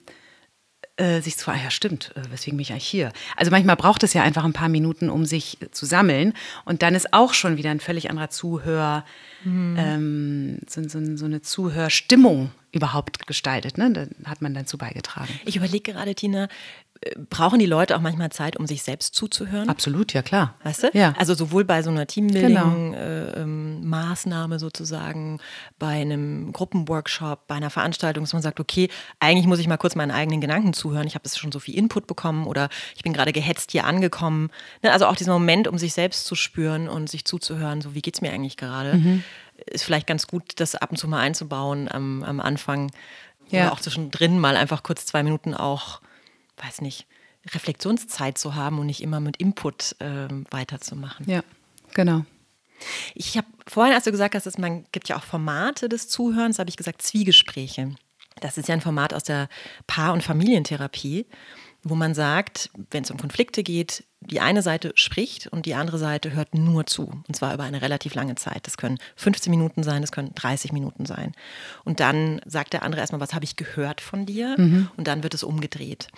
[0.97, 3.13] äh, sich zu, ah ja, stimmt, äh, weswegen bin ich eigentlich hier?
[3.37, 6.33] Also manchmal braucht es ja einfach ein paar Minuten, um sich zu sammeln.
[6.65, 9.05] Und dann ist auch schon wieder ein völlig anderer Zuhör,
[9.45, 9.77] mhm.
[9.79, 13.79] ähm, so, so, so, eine Zuhörstimmung überhaupt gestaltet.
[13.79, 13.93] Ne?
[13.93, 15.33] Da hat man dann zu beigetragen.
[15.45, 16.49] Ich überlege gerade, Tina,
[17.31, 19.71] brauchen die Leute auch manchmal Zeit, um sich selbst zuzuhören?
[19.71, 20.57] Absolut, ja klar.
[20.65, 20.91] Weißt du?
[20.93, 21.15] Ja.
[21.17, 24.57] Also sowohl bei so einer Teambuilding-Maßnahme genau.
[24.57, 25.41] äh, sozusagen,
[25.79, 29.95] bei einem Gruppenworkshop, bei einer Veranstaltung, dass man sagt, okay, eigentlich muss ich mal kurz
[29.95, 31.07] meinen eigenen Gedanken zuhören.
[31.07, 34.51] Ich habe jetzt schon so viel Input bekommen oder ich bin gerade gehetzt hier angekommen.
[34.83, 34.93] Ne?
[34.93, 38.17] Also auch dieser Moment, um sich selbst zu spüren und sich zuzuhören, so wie geht
[38.17, 39.25] es mir eigentlich gerade, mhm.
[39.65, 42.93] ist vielleicht ganz gut, das ab und zu mal einzubauen am, am Anfang.
[43.49, 43.63] Ja.
[43.63, 46.03] Oder auch zwischendrin mal einfach kurz zwei Minuten auch
[46.63, 47.07] weiß nicht,
[47.53, 51.29] Reflexionszeit zu haben und nicht immer mit Input äh, weiterzumachen.
[51.29, 51.43] Ja,
[51.95, 52.25] genau.
[53.15, 56.59] Ich habe vorhin, als du gesagt hast, dass man gibt ja auch Formate des Zuhörens,
[56.59, 57.95] habe ich gesagt Zwiegespräche.
[58.41, 59.49] Das ist ja ein Format aus der
[59.87, 61.27] Paar- und Familientherapie
[61.83, 65.99] wo man sagt, wenn es um Konflikte geht, die eine Seite spricht und die andere
[65.99, 67.11] Seite hört nur zu.
[67.27, 68.67] Und zwar über eine relativ lange Zeit.
[68.67, 71.33] Das können 15 Minuten sein, das können 30 Minuten sein.
[71.85, 74.57] Und dann sagt der andere erstmal, was habe ich gehört von dir?
[74.59, 74.91] Mhm.
[74.97, 76.09] Und dann wird es umgedreht.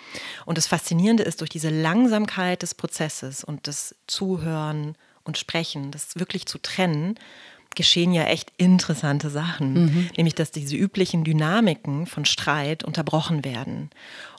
[0.45, 6.17] Und das Faszinierende ist, durch diese Langsamkeit des Prozesses und das Zuhören und Sprechen, das
[6.17, 7.15] wirklich zu trennen,
[7.75, 9.85] geschehen ja echt interessante Sachen.
[9.85, 10.09] Mhm.
[10.17, 13.89] Nämlich, dass diese üblichen Dynamiken von Streit unterbrochen werden.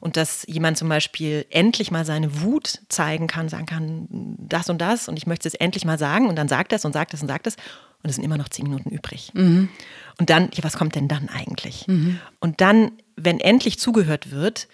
[0.00, 4.78] Und dass jemand zum Beispiel endlich mal seine Wut zeigen kann, sagen kann, das und
[4.78, 7.22] das und ich möchte es endlich mal sagen und dann sagt es und sagt es
[7.22, 7.56] und sagt es
[8.02, 9.32] und es sind immer noch zehn Minuten übrig.
[9.34, 9.70] Mhm.
[10.18, 11.86] Und dann, ja, was kommt denn dann eigentlich?
[11.88, 12.20] Mhm.
[12.38, 14.68] Und dann, wenn endlich zugehört wird,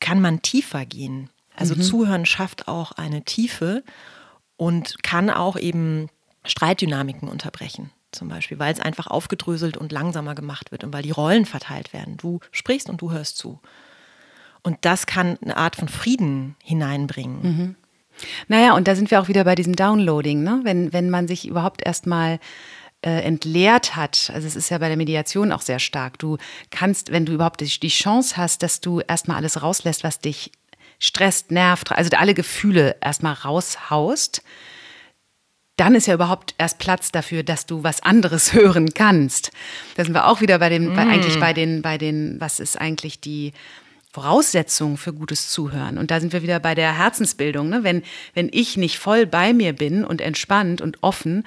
[0.00, 1.30] kann man tiefer gehen.
[1.56, 1.82] Also mhm.
[1.82, 3.82] Zuhören schafft auch eine Tiefe
[4.56, 6.08] und kann auch eben
[6.44, 11.10] Streitdynamiken unterbrechen zum Beispiel, weil es einfach aufgedröselt und langsamer gemacht wird und weil die
[11.10, 12.16] Rollen verteilt werden.
[12.16, 13.60] Du sprichst und du hörst zu.
[14.62, 17.42] Und das kann eine Art von Frieden hineinbringen.
[17.42, 17.74] Mhm.
[18.48, 20.60] Naja, und da sind wir auch wieder bei diesem Downloading, ne?
[20.62, 22.38] wenn, wenn man sich überhaupt erstmal
[23.04, 24.30] äh, entleert hat.
[24.32, 26.18] Also es ist ja bei der Mediation auch sehr stark.
[26.18, 26.38] Du
[26.70, 30.52] kannst, wenn du überhaupt die, Chance hast, dass du erstmal alles rauslässt, was dich
[30.98, 34.42] stresst, nervt, also alle Gefühle erstmal raushaust,
[35.76, 39.50] dann ist ja überhaupt erst Platz dafür, dass du was anderes hören kannst.
[39.96, 40.96] Da sind wir auch wieder bei den, mm.
[40.96, 43.52] bei, eigentlich bei den, bei den, was ist eigentlich die
[44.12, 45.98] Voraussetzung für gutes Zuhören?
[45.98, 47.68] Und da sind wir wieder bei der Herzensbildung.
[47.68, 47.80] Ne?
[47.82, 51.44] Wenn, wenn ich nicht voll bei mir bin und entspannt und offen,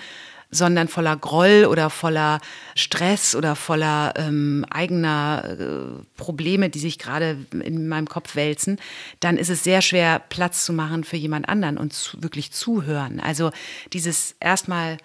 [0.49, 2.39] sondern voller Groll oder voller
[2.75, 8.79] Stress oder voller ähm, eigener äh, Probleme, die sich gerade in meinem Kopf wälzen,
[9.19, 13.19] dann ist es sehr schwer, Platz zu machen für jemand anderen und zu, wirklich zuhören.
[13.19, 13.51] Also
[13.93, 14.97] dieses erstmal,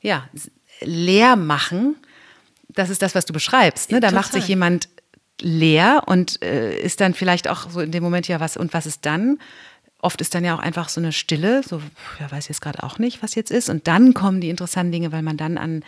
[0.00, 0.28] ja,
[0.80, 1.96] leer machen,
[2.68, 3.90] das ist das, was du beschreibst.
[3.90, 4.00] Ne?
[4.00, 4.22] Da Total.
[4.22, 4.88] macht sich jemand
[5.40, 8.86] leer und äh, ist dann vielleicht auch so in dem Moment, ja, was und was
[8.86, 9.38] ist dann?
[10.00, 11.82] Oft ist dann ja auch einfach so eine Stille, so,
[12.20, 13.68] ja, weiß jetzt gerade auch nicht, was jetzt ist.
[13.68, 15.84] Und dann kommen die interessanten Dinge, weil man dann an,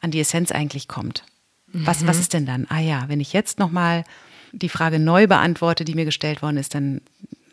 [0.00, 1.24] an die Essenz eigentlich kommt.
[1.72, 2.06] Was, mhm.
[2.06, 2.66] was ist denn dann?
[2.68, 4.04] Ah ja, wenn ich jetzt nochmal
[4.52, 7.00] die Frage neu beantworte, die mir gestellt worden ist, dann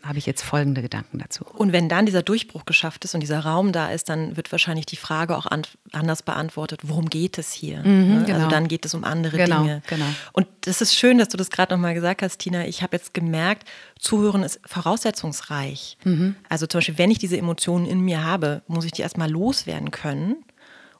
[0.04, 1.46] habe ich jetzt folgende Gedanken dazu.
[1.46, 4.86] Und wenn dann dieser Durchbruch geschafft ist und dieser Raum da ist, dann wird wahrscheinlich
[4.86, 5.62] die Frage auch an,
[5.92, 7.80] anders beantwortet, worum geht es hier?
[7.80, 8.24] Mhm, ne?
[8.26, 8.38] genau.
[8.40, 9.82] Also dann geht es um andere genau, Dinge.
[9.88, 10.06] Genau.
[10.34, 12.66] Und das ist schön, dass du das gerade nochmal gesagt hast, Tina.
[12.66, 13.68] Ich habe jetzt gemerkt,
[14.00, 15.98] Zuhören ist voraussetzungsreich.
[16.04, 16.36] Mhm.
[16.50, 19.92] Also zum Beispiel, wenn ich diese Emotionen in mir habe, muss ich die erstmal loswerden
[19.92, 20.38] können.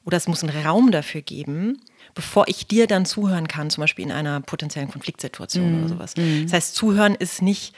[0.04, 1.80] Oder es muss einen Raum dafür geben,
[2.14, 5.78] bevor ich dir dann zuhören kann, zum Beispiel in einer potenziellen Konfliktsituation mhm.
[5.78, 6.16] oder sowas.
[6.16, 6.44] Mhm.
[6.44, 7.74] Das heißt, Zuhören ist nicht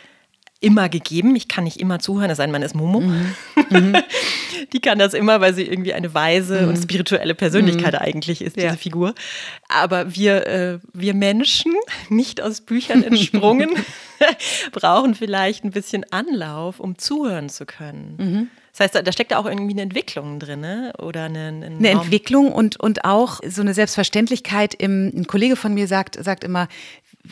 [0.65, 1.37] immer gegeben.
[1.37, 3.01] Ich kann nicht immer zuhören, das sei man ist Momo.
[3.01, 3.35] Mhm.
[3.71, 3.97] Mhm.
[4.73, 6.69] Die kann das immer, weil sie irgendwie eine weise mhm.
[6.71, 7.99] und spirituelle Persönlichkeit mhm.
[8.01, 8.77] eigentlich ist, diese ja.
[8.77, 9.15] Figur.
[9.69, 11.75] Aber wir, äh, wir Menschen,
[12.09, 13.71] nicht aus Büchern entsprungen,
[14.73, 18.15] brauchen vielleicht ein bisschen Anlauf, um zuhören zu können.
[18.19, 18.51] Mhm.
[18.77, 20.93] Das heißt, da, steckt ja auch irgendwie eine Entwicklung drin, ne?
[20.99, 24.75] oder eine, eine, eine Entwicklung und, und auch so eine Selbstverständlichkeit.
[24.75, 26.67] Im, ein Kollege von mir sagt, sagt immer,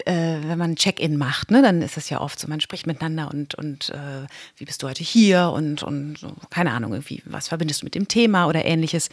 [0.07, 3.31] äh, wenn man Check-in macht, ne, dann ist es ja oft so, man spricht miteinander
[3.33, 4.27] und, und äh,
[4.57, 6.17] wie bist du heute hier und, und
[6.51, 9.11] keine Ahnung, irgendwie, was verbindest du mit dem Thema oder ähnliches.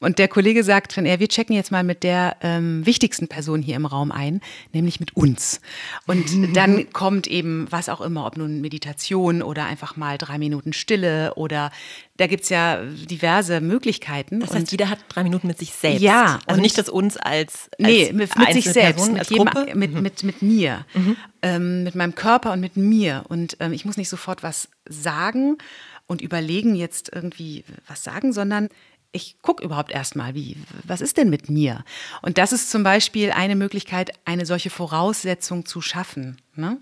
[0.00, 3.62] Und der Kollege sagt dann, ja, wir checken jetzt mal mit der ähm, wichtigsten Person
[3.62, 4.40] hier im Raum ein,
[4.72, 5.60] nämlich mit uns.
[6.06, 10.72] Und dann kommt eben was auch immer, ob nun Meditation oder einfach mal drei Minuten
[10.72, 11.72] Stille oder
[12.16, 14.38] da gibt's ja diverse Möglichkeiten.
[14.38, 16.02] Das heißt, und jeder hat drei Minuten mit sich selbst.
[16.02, 16.38] Ja.
[16.46, 19.94] Also nicht das uns als, als Nee, mit, mit sich selbst, Person, mit, jedem, mit,
[19.94, 20.02] mhm.
[20.02, 21.16] mit, mit mir, mhm.
[21.42, 23.24] ähm, mit meinem Körper und mit mir.
[23.28, 25.58] Und ähm, ich muss nicht sofort was sagen
[26.06, 28.68] und überlegen, jetzt irgendwie was sagen, sondern
[29.12, 31.84] ich gucke überhaupt erstmal, wie, was ist denn mit mir?
[32.20, 36.36] Und das ist zum Beispiel eine Möglichkeit, eine solche Voraussetzung zu schaffen.
[36.56, 36.78] Ne?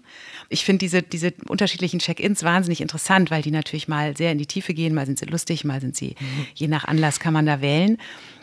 [0.48, 4.46] Ich finde diese, diese unterschiedlichen Check-ins wahnsinnig interessant, weil die natürlich mal sehr in die
[4.46, 6.46] Tiefe gehen, mal sind sie lustig, mal sind sie, mhm.
[6.54, 7.96] je nach Anlass kann man da wählen.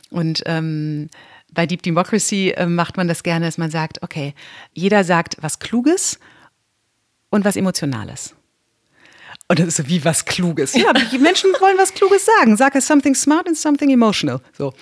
[0.10, 1.10] Und ähm,
[1.52, 4.34] bei Deep Democracy äh, macht man das gerne, dass man sagt, okay,
[4.74, 6.20] jeder sagt was Kluges
[7.30, 8.36] und was Emotionales.
[9.54, 10.74] Und das ist so wie was Kluges.
[10.74, 12.58] Ja, die Menschen wollen was Kluges sagen.
[12.58, 14.42] Sag es something smart and something emotional.
[14.58, 14.74] So.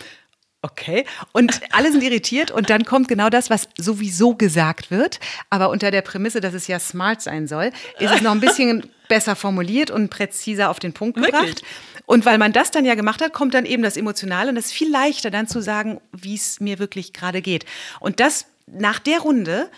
[0.62, 1.06] Okay.
[1.34, 5.20] Und alle sind irritiert und dann kommt genau das, was sowieso gesagt wird.
[5.50, 8.90] Aber unter der Prämisse, dass es ja smart sein soll, ist es noch ein bisschen
[9.10, 11.44] besser formuliert und präziser auf den Punkt gebracht.
[11.44, 11.66] Wirklich?
[12.06, 14.68] Und weil man das dann ja gemacht hat, kommt dann eben das Emotionale und es
[14.68, 17.66] ist viel leichter dann zu sagen, wie es mir wirklich gerade geht.
[18.00, 19.70] Und das nach der Runde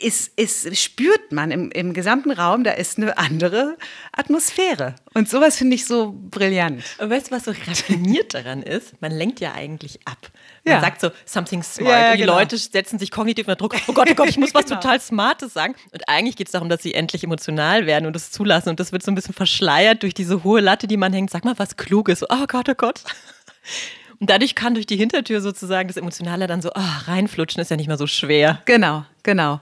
[0.00, 3.76] ist, ist, spürt man im, im gesamten Raum, da ist eine andere
[4.12, 4.94] Atmosphäre.
[5.14, 6.82] Und sowas finde ich so brillant.
[6.98, 9.00] Und weißt du, was so raffiniert daran ist?
[9.00, 10.30] Man lenkt ja eigentlich ab.
[10.64, 10.80] Man ja.
[10.80, 11.90] sagt so, something smart.
[11.90, 12.38] Ja, ja, und die genau.
[12.38, 13.76] Leute setzen sich kognitiv unter Druck.
[13.86, 14.80] Oh Gott, oh Gott, ich muss was genau.
[14.80, 15.74] total Smartes sagen.
[15.92, 18.70] Und eigentlich geht es darum, dass sie endlich emotional werden und das zulassen.
[18.70, 21.30] Und das wird so ein bisschen verschleiert durch diese hohe Latte, die man hängt.
[21.30, 22.24] Sag mal was Kluges.
[22.28, 23.02] Oh Gott, oh Gott.
[24.20, 27.78] Und dadurch kann durch die Hintertür sozusagen das Emotionale dann so oh, reinflutschen, ist ja
[27.78, 28.60] nicht mehr so schwer.
[28.66, 29.60] Genau, genau.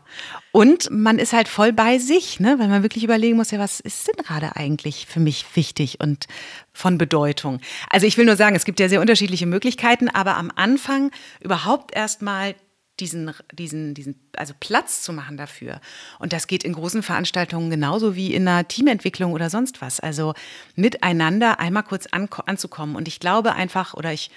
[0.51, 2.57] Und man ist halt voll bei sich, ne?
[2.59, 6.27] weil man wirklich überlegen muss, ja, was ist denn gerade eigentlich für mich wichtig und
[6.73, 7.61] von Bedeutung?
[7.89, 11.95] Also ich will nur sagen, es gibt ja sehr unterschiedliche Möglichkeiten, aber am Anfang überhaupt
[11.95, 12.57] erstmal
[13.01, 15.81] diesen, diesen, diesen, also Platz zu machen dafür.
[16.19, 20.01] Und das geht in großen Veranstaltungen genauso wie in einer Teamentwicklung oder sonst was.
[20.01, 20.35] Also
[20.75, 22.97] miteinander einmal kurz an, anzukommen.
[22.97, 24.31] Und ich glaube einfach, oder ich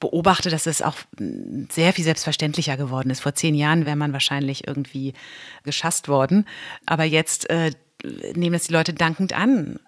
[0.00, 0.96] beobachte, dass es auch
[1.70, 3.20] sehr viel selbstverständlicher geworden ist.
[3.20, 5.14] Vor zehn Jahren wäre man wahrscheinlich irgendwie
[5.62, 6.46] geschasst worden.
[6.84, 7.70] Aber jetzt äh,
[8.34, 9.78] nehmen es die Leute dankend an.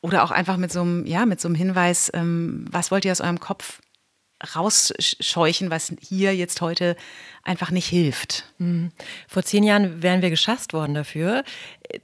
[0.00, 3.12] Oder auch einfach mit so einem, ja, mit so einem Hinweis, ähm, was wollt ihr
[3.12, 3.80] aus eurem Kopf
[4.54, 6.96] rausscheuchen, was hier jetzt heute
[7.44, 8.44] einfach nicht hilft.
[8.58, 8.92] Mhm.
[9.28, 11.44] Vor zehn Jahren wären wir geschasst worden dafür.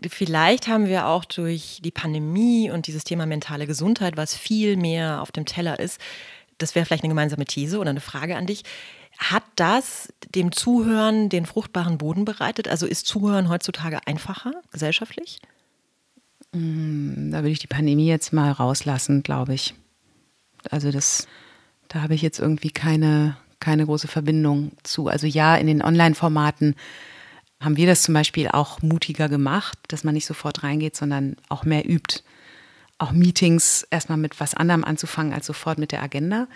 [0.09, 5.23] Vielleicht haben wir auch durch die Pandemie und dieses Thema mentale Gesundheit, was viel mehr
[5.23, 6.01] auf dem Teller ist,
[6.59, 8.65] das wäre vielleicht eine gemeinsame These oder eine Frage an dich.
[9.17, 12.69] Hat das dem Zuhören den fruchtbaren Boden bereitet?
[12.69, 15.41] Also ist Zuhören heutzutage einfacher gesellschaftlich?
[16.53, 19.75] Mm, da würde ich die Pandemie jetzt mal rauslassen, glaube ich.
[20.71, 21.27] Also das
[21.89, 25.09] da habe ich jetzt irgendwie keine, keine große Verbindung zu.
[25.09, 26.75] Also ja, in den Online-Formaten
[27.61, 31.65] haben wir das zum Beispiel auch mutiger gemacht, dass man nicht sofort reingeht, sondern auch
[31.65, 32.21] mehr übt.
[32.99, 36.47] Auch Meetings erstmal mit was anderem anzufangen als sofort mit der Agenda.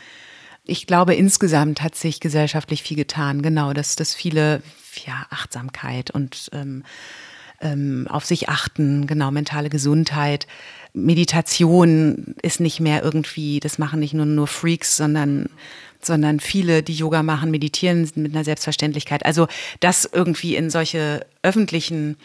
[0.65, 3.43] Ich glaube, insgesamt hat sich gesellschaftlich viel getan.
[3.43, 4.63] Genau, dass das viele,
[5.07, 6.85] ja, Achtsamkeit und ähm,
[7.61, 10.47] ähm, auf sich achten, genau, mentale Gesundheit.
[10.95, 15.49] Meditation ist nicht mehr irgendwie, das machen nicht nur, nur Freaks, sondern
[16.05, 19.25] sondern viele, die Yoga machen, meditieren mit einer Selbstverständlichkeit.
[19.25, 19.47] Also
[19.81, 22.17] das irgendwie in solche öffentlichen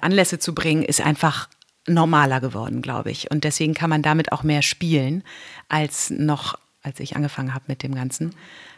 [0.00, 1.48] Anlässe zu bringen, ist einfach
[1.86, 3.30] normaler geworden, glaube ich.
[3.30, 5.22] Und deswegen kann man damit auch mehr spielen
[5.68, 8.34] als noch, als ich angefangen habe mit dem Ganzen.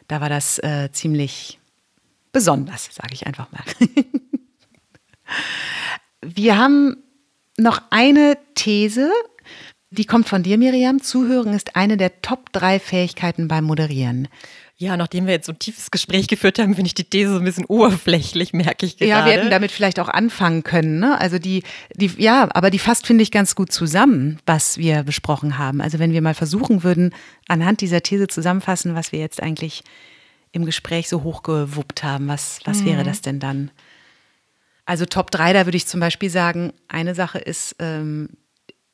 [0.09, 1.59] Da war das äh, ziemlich
[2.33, 3.62] besonders, sage ich einfach mal.
[6.20, 6.97] Wir haben
[7.57, 9.11] noch eine These,
[9.91, 11.03] die kommt von dir, Miriam.
[11.03, 14.28] Zuhören ist eine der Top drei Fähigkeiten beim Moderieren.
[14.76, 17.39] Ja, nachdem wir jetzt so ein tiefes Gespräch geführt haben, finde ich die These so
[17.39, 19.11] ein bisschen oberflächlich, merke ich gerade.
[19.11, 21.01] Ja, wir hätten damit vielleicht auch anfangen können.
[21.01, 21.20] Ne?
[21.20, 21.64] Also die,
[21.97, 25.80] die, ja, aber die fasst, finde ich, ganz gut zusammen, was wir besprochen haben.
[25.80, 27.12] Also wenn wir mal versuchen würden,
[27.49, 29.82] anhand dieser These zusammenfassen, was wir jetzt eigentlich
[30.53, 32.86] im Gespräch so hochgewuppt haben, was, was mhm.
[32.86, 33.72] wäre das denn dann?
[34.84, 38.28] Also Top 3, da würde ich zum Beispiel sagen, eine Sache ist, ähm,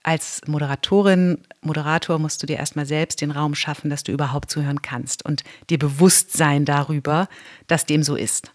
[0.04, 4.82] als Moderatorin, Moderator musst du dir erstmal selbst den Raum schaffen, dass du überhaupt zuhören
[4.82, 7.26] kannst und dir bewusst sein darüber,
[7.66, 8.52] dass dem so ist.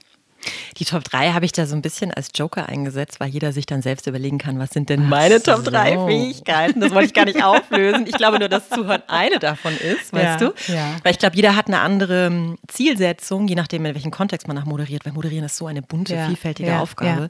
[0.78, 3.66] Die Top 3 habe ich da so ein bisschen als Joker eingesetzt, weil jeder sich
[3.66, 5.54] dann selbst überlegen kann, was sind denn meine so.
[5.54, 6.80] Top 3 Fähigkeiten?
[6.80, 8.06] Das wollte ich gar nicht auflösen.
[8.08, 10.54] Ich glaube nur, dass Zuhören eine davon ist, weißt ja, du?
[10.68, 10.96] Ja.
[11.04, 14.56] Weil ich glaube, jeder hat eine andere ähm, Zielsetzung, je nachdem, in welchem Kontext man
[14.56, 17.30] nach moderiert, weil moderieren ist so eine bunte, ja, vielfältige Aufgabe.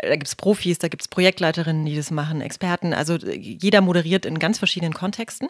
[0.00, 2.94] Da gibt es Profis, da gibt es Projektleiterinnen, die das machen, Experten.
[2.94, 5.48] Also jeder moderiert in ganz verschiedenen Kontexten.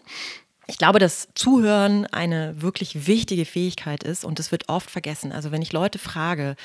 [0.67, 5.31] Ich glaube, dass Zuhören eine wirklich wichtige Fähigkeit ist und das wird oft vergessen.
[5.31, 6.55] Also wenn ich Leute frage,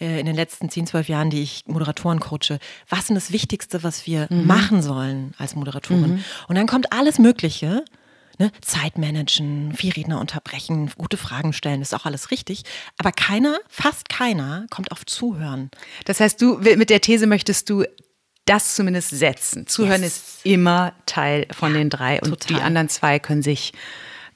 [0.00, 3.82] äh, in den letzten 10, 12 Jahren, die ich Moderatoren coache, was ist das Wichtigste,
[3.82, 4.46] was wir mhm.
[4.46, 6.14] machen sollen als Moderatoren?
[6.14, 6.24] Mhm.
[6.48, 7.84] Und dann kommt alles Mögliche.
[8.40, 8.50] Ne?
[8.62, 12.64] Zeit managen, viel Redner unterbrechen, gute Fragen stellen, ist auch alles richtig.
[12.98, 15.70] Aber keiner, fast keiner, kommt auf Zuhören.
[16.04, 17.84] Das heißt, du mit der These möchtest du
[18.46, 19.66] das zumindest setzen.
[19.66, 20.16] Zuhören yes.
[20.16, 22.56] ist immer Teil von ja, den drei und total.
[22.56, 23.72] die anderen zwei können sich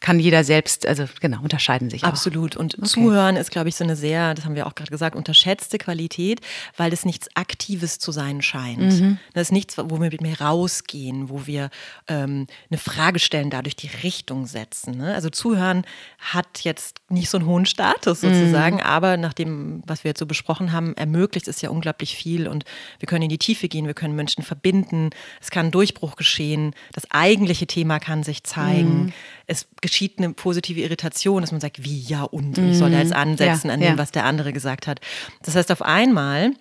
[0.00, 2.04] kann jeder selbst, also genau, unterscheiden sich.
[2.04, 2.56] Absolut.
[2.56, 2.60] Auch.
[2.60, 2.86] Und okay.
[2.86, 6.40] Zuhören ist, glaube ich, so eine sehr, das haben wir auch gerade gesagt, unterschätzte Qualität,
[6.76, 8.78] weil es nichts Aktives zu sein scheint.
[8.78, 9.18] Mhm.
[9.34, 11.70] Das ist nichts, wo wir mit mir rausgehen, wo wir
[12.06, 14.96] ähm, eine Frage stellen, dadurch die Richtung setzen.
[14.96, 15.14] Ne?
[15.14, 15.84] Also Zuhören
[16.18, 18.82] hat jetzt nicht so einen hohen Status sozusagen, mhm.
[18.82, 22.64] aber nach dem, was wir jetzt so besprochen haben, ermöglicht es ja unglaublich viel und
[22.98, 26.74] wir können in die Tiefe gehen, wir können Menschen verbinden, es kann ein Durchbruch geschehen,
[26.92, 29.06] das eigentliche Thema kann sich zeigen.
[29.06, 29.12] Mhm.
[29.48, 32.98] Es geschieht eine positive Irritation, dass man sagt, wie, ja und, und ich soll da
[32.98, 33.16] jetzt mhm.
[33.16, 33.98] ansetzen ja, an dem, ja.
[33.98, 35.00] was der andere gesagt hat.
[35.42, 36.52] Das heißt, auf einmal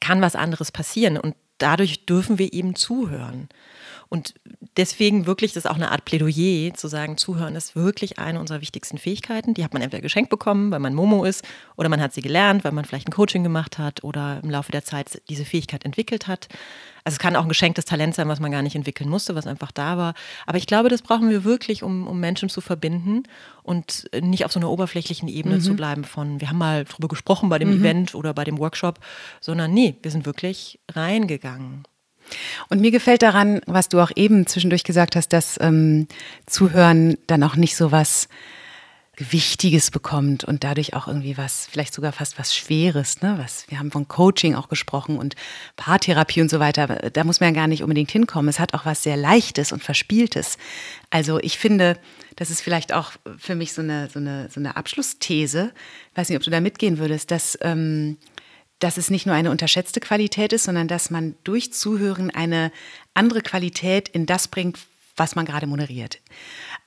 [0.00, 3.48] kann was anderes passieren und dadurch dürfen wir eben zuhören.
[4.12, 4.34] Und
[4.76, 8.60] deswegen wirklich, das ist auch eine Art Plädoyer, zu sagen, zuhören ist wirklich eine unserer
[8.60, 9.54] wichtigsten Fähigkeiten.
[9.54, 11.42] Die hat man entweder geschenkt bekommen, weil man Momo ist,
[11.78, 14.70] oder man hat sie gelernt, weil man vielleicht ein Coaching gemacht hat oder im Laufe
[14.70, 16.48] der Zeit diese Fähigkeit entwickelt hat.
[17.04, 19.46] Also es kann auch ein geschenktes Talent sein, was man gar nicht entwickeln musste, was
[19.46, 20.12] einfach da war.
[20.44, 23.22] Aber ich glaube, das brauchen wir wirklich, um, um Menschen zu verbinden
[23.62, 25.60] und nicht auf so einer oberflächlichen Ebene mhm.
[25.62, 27.80] zu bleiben von, wir haben mal drüber gesprochen bei dem mhm.
[27.80, 29.00] Event oder bei dem Workshop,
[29.40, 31.84] sondern nee, wir sind wirklich reingegangen.
[32.68, 36.06] Und mir gefällt daran, was du auch eben zwischendurch gesagt hast, dass ähm,
[36.46, 38.28] Zuhören dann auch nicht so was
[39.18, 43.20] Wichtiges bekommt und dadurch auch irgendwie was, vielleicht sogar fast was Schweres.
[43.20, 43.34] Ne?
[43.38, 45.34] Was, wir haben von Coaching auch gesprochen und
[45.76, 46.86] Paartherapie und so weiter.
[47.12, 48.48] Da muss man ja gar nicht unbedingt hinkommen.
[48.48, 50.56] Es hat auch was sehr Leichtes und Verspieltes.
[51.10, 51.98] Also ich finde,
[52.36, 55.72] das ist vielleicht auch für mich so eine, so eine, so eine Abschlussthese.
[56.10, 58.16] Ich weiß nicht, ob du da mitgehen würdest, dass ähm,
[58.82, 62.72] dass es nicht nur eine unterschätzte Qualität ist, sondern dass man durch Zuhören eine
[63.14, 64.78] andere Qualität in das bringt,
[65.16, 66.20] was man gerade moderiert.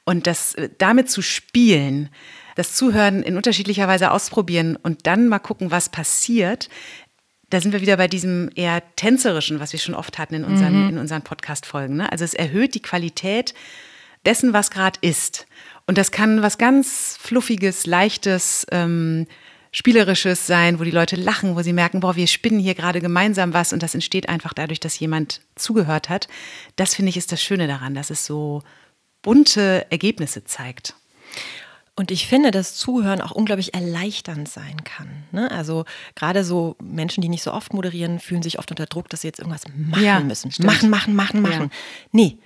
[0.04, 2.10] Und das äh, damit zu spielen,
[2.56, 6.70] das Zuhören in unterschiedlicher Weise ausprobieren und dann mal gucken, was passiert,
[7.50, 10.84] da sind wir wieder bei diesem eher tänzerischen, was wir schon oft hatten in unseren,
[10.84, 10.90] mhm.
[10.90, 11.98] in unseren Podcast-Folgen.
[11.98, 12.12] Ne?
[12.12, 13.54] Also es erhöht die Qualität
[14.26, 15.46] dessen, was gerade ist.
[15.88, 19.28] Und das kann was ganz Fluffiges, Leichtes, ähm,
[19.78, 23.54] Spielerisches sein, wo die Leute lachen, wo sie merken, boah, wir spinnen hier gerade gemeinsam
[23.54, 26.30] was und das entsteht einfach dadurch, dass jemand zugehört hat.
[26.78, 28.64] Das finde ich ist das Schöne daran, dass es so
[29.22, 30.96] bunte Ergebnisse zeigt.
[31.94, 35.10] Und ich finde, dass Zuhören auch unglaublich erleichternd sein kann.
[35.34, 35.52] Ne?
[35.52, 35.84] Also
[36.16, 39.28] gerade so Menschen, die nicht so oft moderieren, fühlen sich oft unter Druck, dass sie
[39.28, 40.54] jetzt irgendwas machen ja, müssen.
[40.54, 40.68] Stimmt.
[40.68, 41.64] Machen, machen, machen, machen.
[41.64, 41.70] Ja.
[42.14, 42.38] Nee,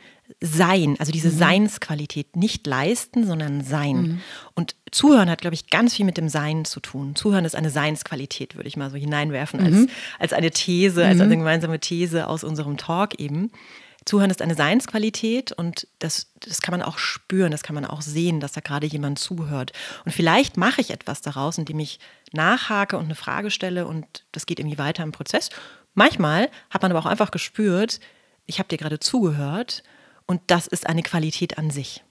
[0.42, 1.38] sein, also diese mhm.
[1.38, 4.02] Seinsqualität, nicht leisten, sondern sein.
[4.02, 4.22] Mhm.
[4.54, 7.16] Und Zuhören hat, glaube ich, ganz viel mit dem Sein zu tun.
[7.16, 9.90] Zuhören ist eine Seinsqualität, würde ich mal so hineinwerfen, als, mhm.
[10.20, 11.40] als eine These, als eine mhm.
[11.40, 13.52] gemeinsame These aus unserem Talk eben.
[14.06, 18.02] Zuhören ist eine Seinsqualität und das, das kann man auch spüren, das kann man auch
[18.02, 19.74] sehen, dass da gerade jemand zuhört.
[20.06, 22.00] Und vielleicht mache ich etwas daraus, indem ich
[22.32, 25.50] nachhake und eine Frage stelle und das geht irgendwie weiter im Prozess.
[25.94, 28.00] Manchmal hat man aber auch einfach gespürt,
[28.46, 29.84] ich habe dir gerade zugehört
[30.30, 32.04] und das ist eine Qualität an sich.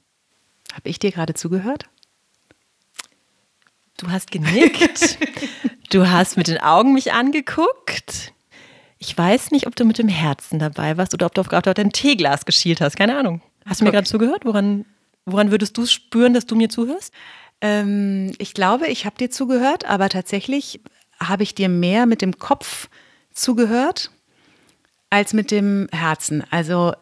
[0.73, 1.85] Habe ich dir gerade zugehört?
[3.97, 5.19] Du hast genickt.
[5.91, 8.33] du hast mit den Augen mich angeguckt.
[8.99, 11.63] Ich weiß nicht, ob du mit dem Herzen dabei warst oder ob du auf, auf
[11.63, 12.97] dein Teeglas geschielt hast.
[12.97, 13.41] Keine Ahnung.
[13.65, 13.99] Hast du mir okay.
[13.99, 14.45] gerade zugehört?
[14.45, 14.85] Woran,
[15.25, 17.15] woran würdest du spüren, dass du mir zuhörst?
[17.61, 20.81] Ähm, ich glaube, ich habe dir zugehört, aber tatsächlich
[21.21, 22.89] habe ich dir mehr mit dem Kopf
[23.33, 24.11] zugehört
[25.09, 26.43] als mit dem Herzen.
[26.51, 26.95] Also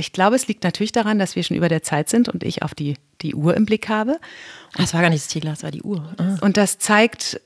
[0.00, 2.62] ich glaube, es liegt natürlich daran, dass wir schon über der Zeit sind und ich
[2.62, 4.18] auf die, die Uhr im Blick habe.
[4.76, 6.12] Das war gar nicht das Tegler, das war die Uhr.
[6.18, 6.38] Ah.
[6.40, 7.40] Und das zeigt,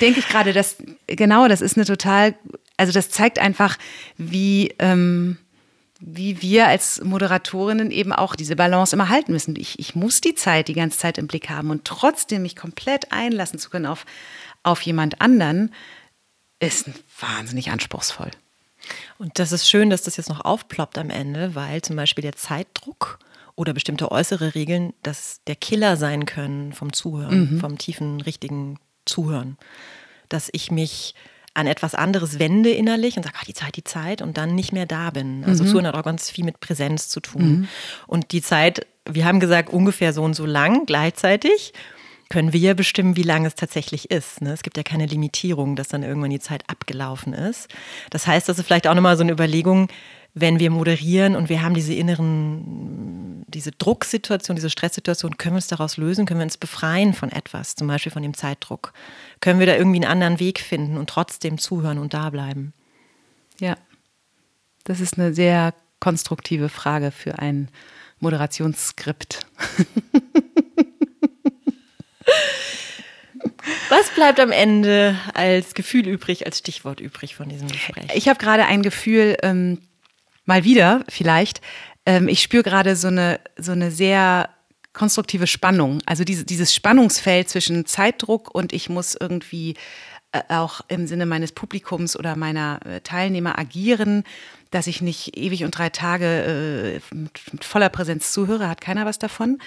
[0.00, 0.76] denke ich gerade, dass
[1.06, 2.34] genau, das ist eine total,
[2.76, 3.78] also das zeigt einfach,
[4.16, 5.38] wie, ähm,
[6.00, 9.56] wie wir als Moderatorinnen eben auch diese Balance immer halten müssen.
[9.56, 13.12] Ich, ich muss die Zeit die ganze Zeit im Blick haben und trotzdem mich komplett
[13.12, 14.06] einlassen zu können auf,
[14.62, 15.74] auf jemand anderen,
[16.60, 18.30] ist wahnsinnig anspruchsvoll.
[19.18, 22.36] Und das ist schön, dass das jetzt noch aufploppt am Ende, weil zum Beispiel der
[22.36, 23.18] Zeitdruck
[23.54, 27.60] oder bestimmte äußere Regeln, dass der Killer sein können vom Zuhören, mhm.
[27.60, 29.58] vom tiefen, richtigen Zuhören.
[30.28, 31.14] Dass ich mich
[31.54, 34.72] an etwas anderes wende innerlich und sage, ach, die Zeit, die Zeit und dann nicht
[34.72, 35.44] mehr da bin.
[35.44, 35.68] Also mhm.
[35.68, 37.42] Zuhören hat auch ganz viel mit Präsenz zu tun.
[37.42, 37.68] Mhm.
[38.06, 41.72] Und die Zeit, wir haben gesagt, ungefähr so und so lang gleichzeitig
[42.28, 44.42] können wir bestimmen, wie lange es tatsächlich ist.
[44.42, 44.52] Ne?
[44.52, 47.68] Es gibt ja keine Limitierung, dass dann irgendwann die Zeit abgelaufen ist.
[48.10, 49.88] Das heißt, das ist vielleicht auch nochmal so eine Überlegung,
[50.34, 55.68] wenn wir moderieren und wir haben diese inneren, diese Drucksituation, diese Stresssituation, können wir uns
[55.68, 58.92] daraus lösen, können wir uns befreien von etwas, zum Beispiel von dem Zeitdruck?
[59.40, 62.72] Können wir da irgendwie einen anderen Weg finden und trotzdem zuhören und da bleiben?
[63.58, 63.76] Ja,
[64.84, 67.68] das ist eine sehr konstruktive Frage für ein
[68.20, 69.46] Moderationsskript.
[73.88, 78.06] Was bleibt am Ende als Gefühl übrig, als Stichwort übrig von diesem Gespräch?
[78.14, 79.78] Ich habe gerade ein Gefühl, ähm,
[80.44, 81.60] mal wieder vielleicht,
[82.06, 84.48] ähm, ich spüre gerade so eine, so eine sehr
[84.92, 86.00] konstruktive Spannung.
[86.06, 89.74] Also diese, dieses Spannungsfeld zwischen Zeitdruck und ich muss irgendwie
[90.32, 94.24] äh, auch im Sinne meines Publikums oder meiner äh, Teilnehmer agieren,
[94.70, 99.18] dass ich nicht ewig und drei Tage äh, mit voller Präsenz zuhöre, hat keiner was
[99.18, 99.58] davon.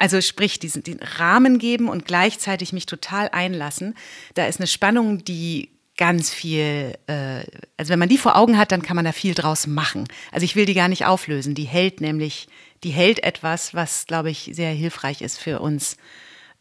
[0.00, 3.94] Also sprich, diesen, den Rahmen geben und gleichzeitig mich total einlassen.
[4.32, 7.44] Da ist eine Spannung, die ganz viel, äh,
[7.76, 10.08] also wenn man die vor Augen hat, dann kann man da viel draus machen.
[10.32, 11.54] Also ich will die gar nicht auflösen.
[11.54, 12.48] Die hält nämlich,
[12.82, 15.98] die hält etwas, was, glaube ich, sehr hilfreich ist für uns,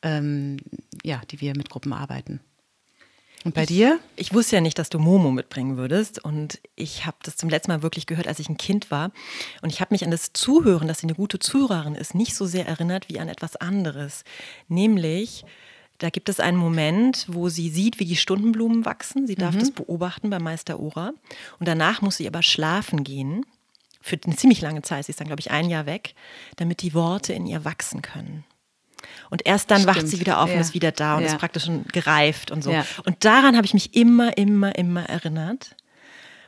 [0.01, 0.57] ähm,
[1.05, 2.41] ja, die wir mit Gruppen arbeiten.
[3.45, 3.99] Und bei ich, dir?
[4.15, 6.23] Ich wusste ja nicht, dass du Momo mitbringen würdest.
[6.23, 9.11] Und ich habe das zum letzten Mal wirklich gehört, als ich ein Kind war.
[9.61, 12.45] Und ich habe mich an das Zuhören, dass sie eine gute Zuhörerin ist, nicht so
[12.45, 14.23] sehr erinnert wie an etwas anderes.
[14.67, 15.45] Nämlich,
[15.99, 19.25] da gibt es einen Moment, wo sie sieht, wie die Stundenblumen wachsen.
[19.27, 19.59] Sie darf mhm.
[19.59, 21.13] das beobachten bei Meister Ora.
[21.59, 23.45] Und danach muss sie aber schlafen gehen.
[24.01, 25.05] Für eine ziemlich lange Zeit.
[25.05, 26.13] Sie ist dann, glaube ich, ein Jahr weg,
[26.55, 28.45] damit die Worte in ihr wachsen können.
[29.29, 29.95] Und erst dann Stimmt.
[29.95, 30.55] wacht sie wieder auf ja.
[30.55, 31.29] und ist wieder da und ja.
[31.29, 32.71] ist praktisch schon gereift und so.
[32.71, 32.85] Ja.
[33.05, 35.75] Und daran habe ich mich immer, immer, immer erinnert.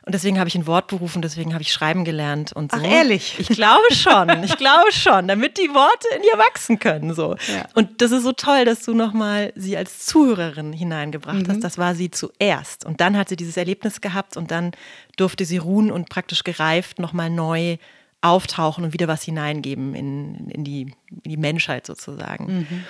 [0.04, 2.78] Und deswegen habe ich ein Wort berufen, deswegen habe ich schreiben gelernt und so.
[2.80, 3.36] Ach, ehrlich?
[3.38, 7.14] Ich glaube schon, ich glaube schon, damit die Worte in ihr wachsen können.
[7.14, 7.36] So.
[7.54, 7.68] Ja.
[7.74, 11.48] Und das ist so toll, dass du nochmal sie als Zuhörerin hineingebracht mhm.
[11.48, 11.60] hast.
[11.60, 12.84] Das war sie zuerst.
[12.84, 14.72] Und dann hat sie dieses Erlebnis gehabt und dann
[15.16, 17.76] durfte sie ruhen und praktisch gereift nochmal neu
[18.22, 22.58] auftauchen und wieder was hineingeben in, in, die, in die Menschheit sozusagen.
[22.58, 22.84] Mhm.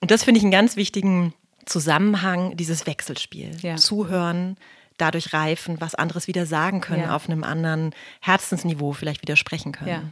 [0.00, 1.34] Und das finde ich einen ganz wichtigen
[1.64, 3.56] Zusammenhang, dieses Wechselspiel.
[3.60, 3.76] Ja.
[3.76, 4.56] Zuhören,
[4.96, 7.16] dadurch reifen, was anderes wieder sagen können, ja.
[7.16, 9.90] auf einem anderen Herzensniveau vielleicht widersprechen können.
[9.90, 10.02] Ja.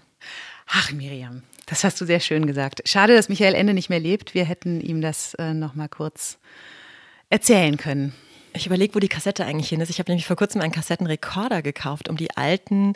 [0.67, 2.83] Ach, Miriam, das hast du sehr schön gesagt.
[2.87, 4.35] Schade, dass Michael Ende nicht mehr lebt.
[4.35, 6.39] Wir hätten ihm das äh, noch mal kurz
[7.31, 8.15] erzählen können.
[8.55, 9.91] Ich überlege, wo die Kassette eigentlich hin ist.
[9.91, 12.95] Ich habe nämlich vor kurzem einen Kassettenrekorder gekauft, um die alten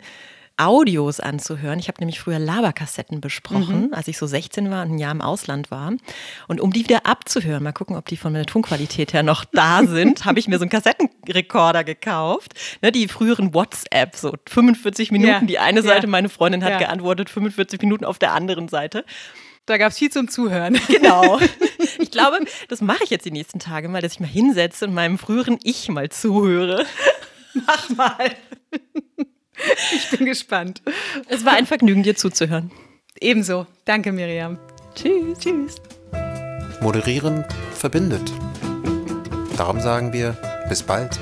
[0.59, 1.79] Audios anzuhören.
[1.79, 3.93] Ich habe nämlich früher Laberkassetten besprochen, mhm.
[3.93, 5.93] als ich so 16 war und ein Jahr im Ausland war.
[6.47, 9.83] Und um die wieder abzuhören, mal gucken, ob die von der Tonqualität her noch da
[9.87, 12.53] sind, habe ich mir so einen Kassettenrekorder gekauft.
[12.81, 15.41] Ne, die früheren WhatsApp, so 45 Minuten ja.
[15.41, 16.11] die eine Seite, ja.
[16.11, 16.77] meine Freundin hat ja.
[16.79, 19.05] geantwortet, 45 Minuten auf der anderen Seite.
[19.69, 20.79] Da gab es viel zum Zuhören.
[20.87, 21.39] Genau.
[22.01, 22.37] Ich glaube,
[22.69, 25.57] das mache ich jetzt die nächsten Tage mal, dass ich mal hinsetze und meinem früheren
[25.63, 26.85] Ich mal zuhöre.
[27.53, 28.31] Mach mal.
[29.93, 30.81] Ich bin gespannt.
[31.27, 32.71] Es war ein Vergnügen, dir zuzuhören.
[33.19, 33.67] Ebenso.
[33.85, 34.57] Danke, Miriam.
[34.95, 35.39] Tschüss.
[35.39, 35.75] Tschüss.
[36.81, 38.31] Moderieren verbindet.
[39.57, 40.37] Darum sagen wir
[40.69, 41.19] bis bald.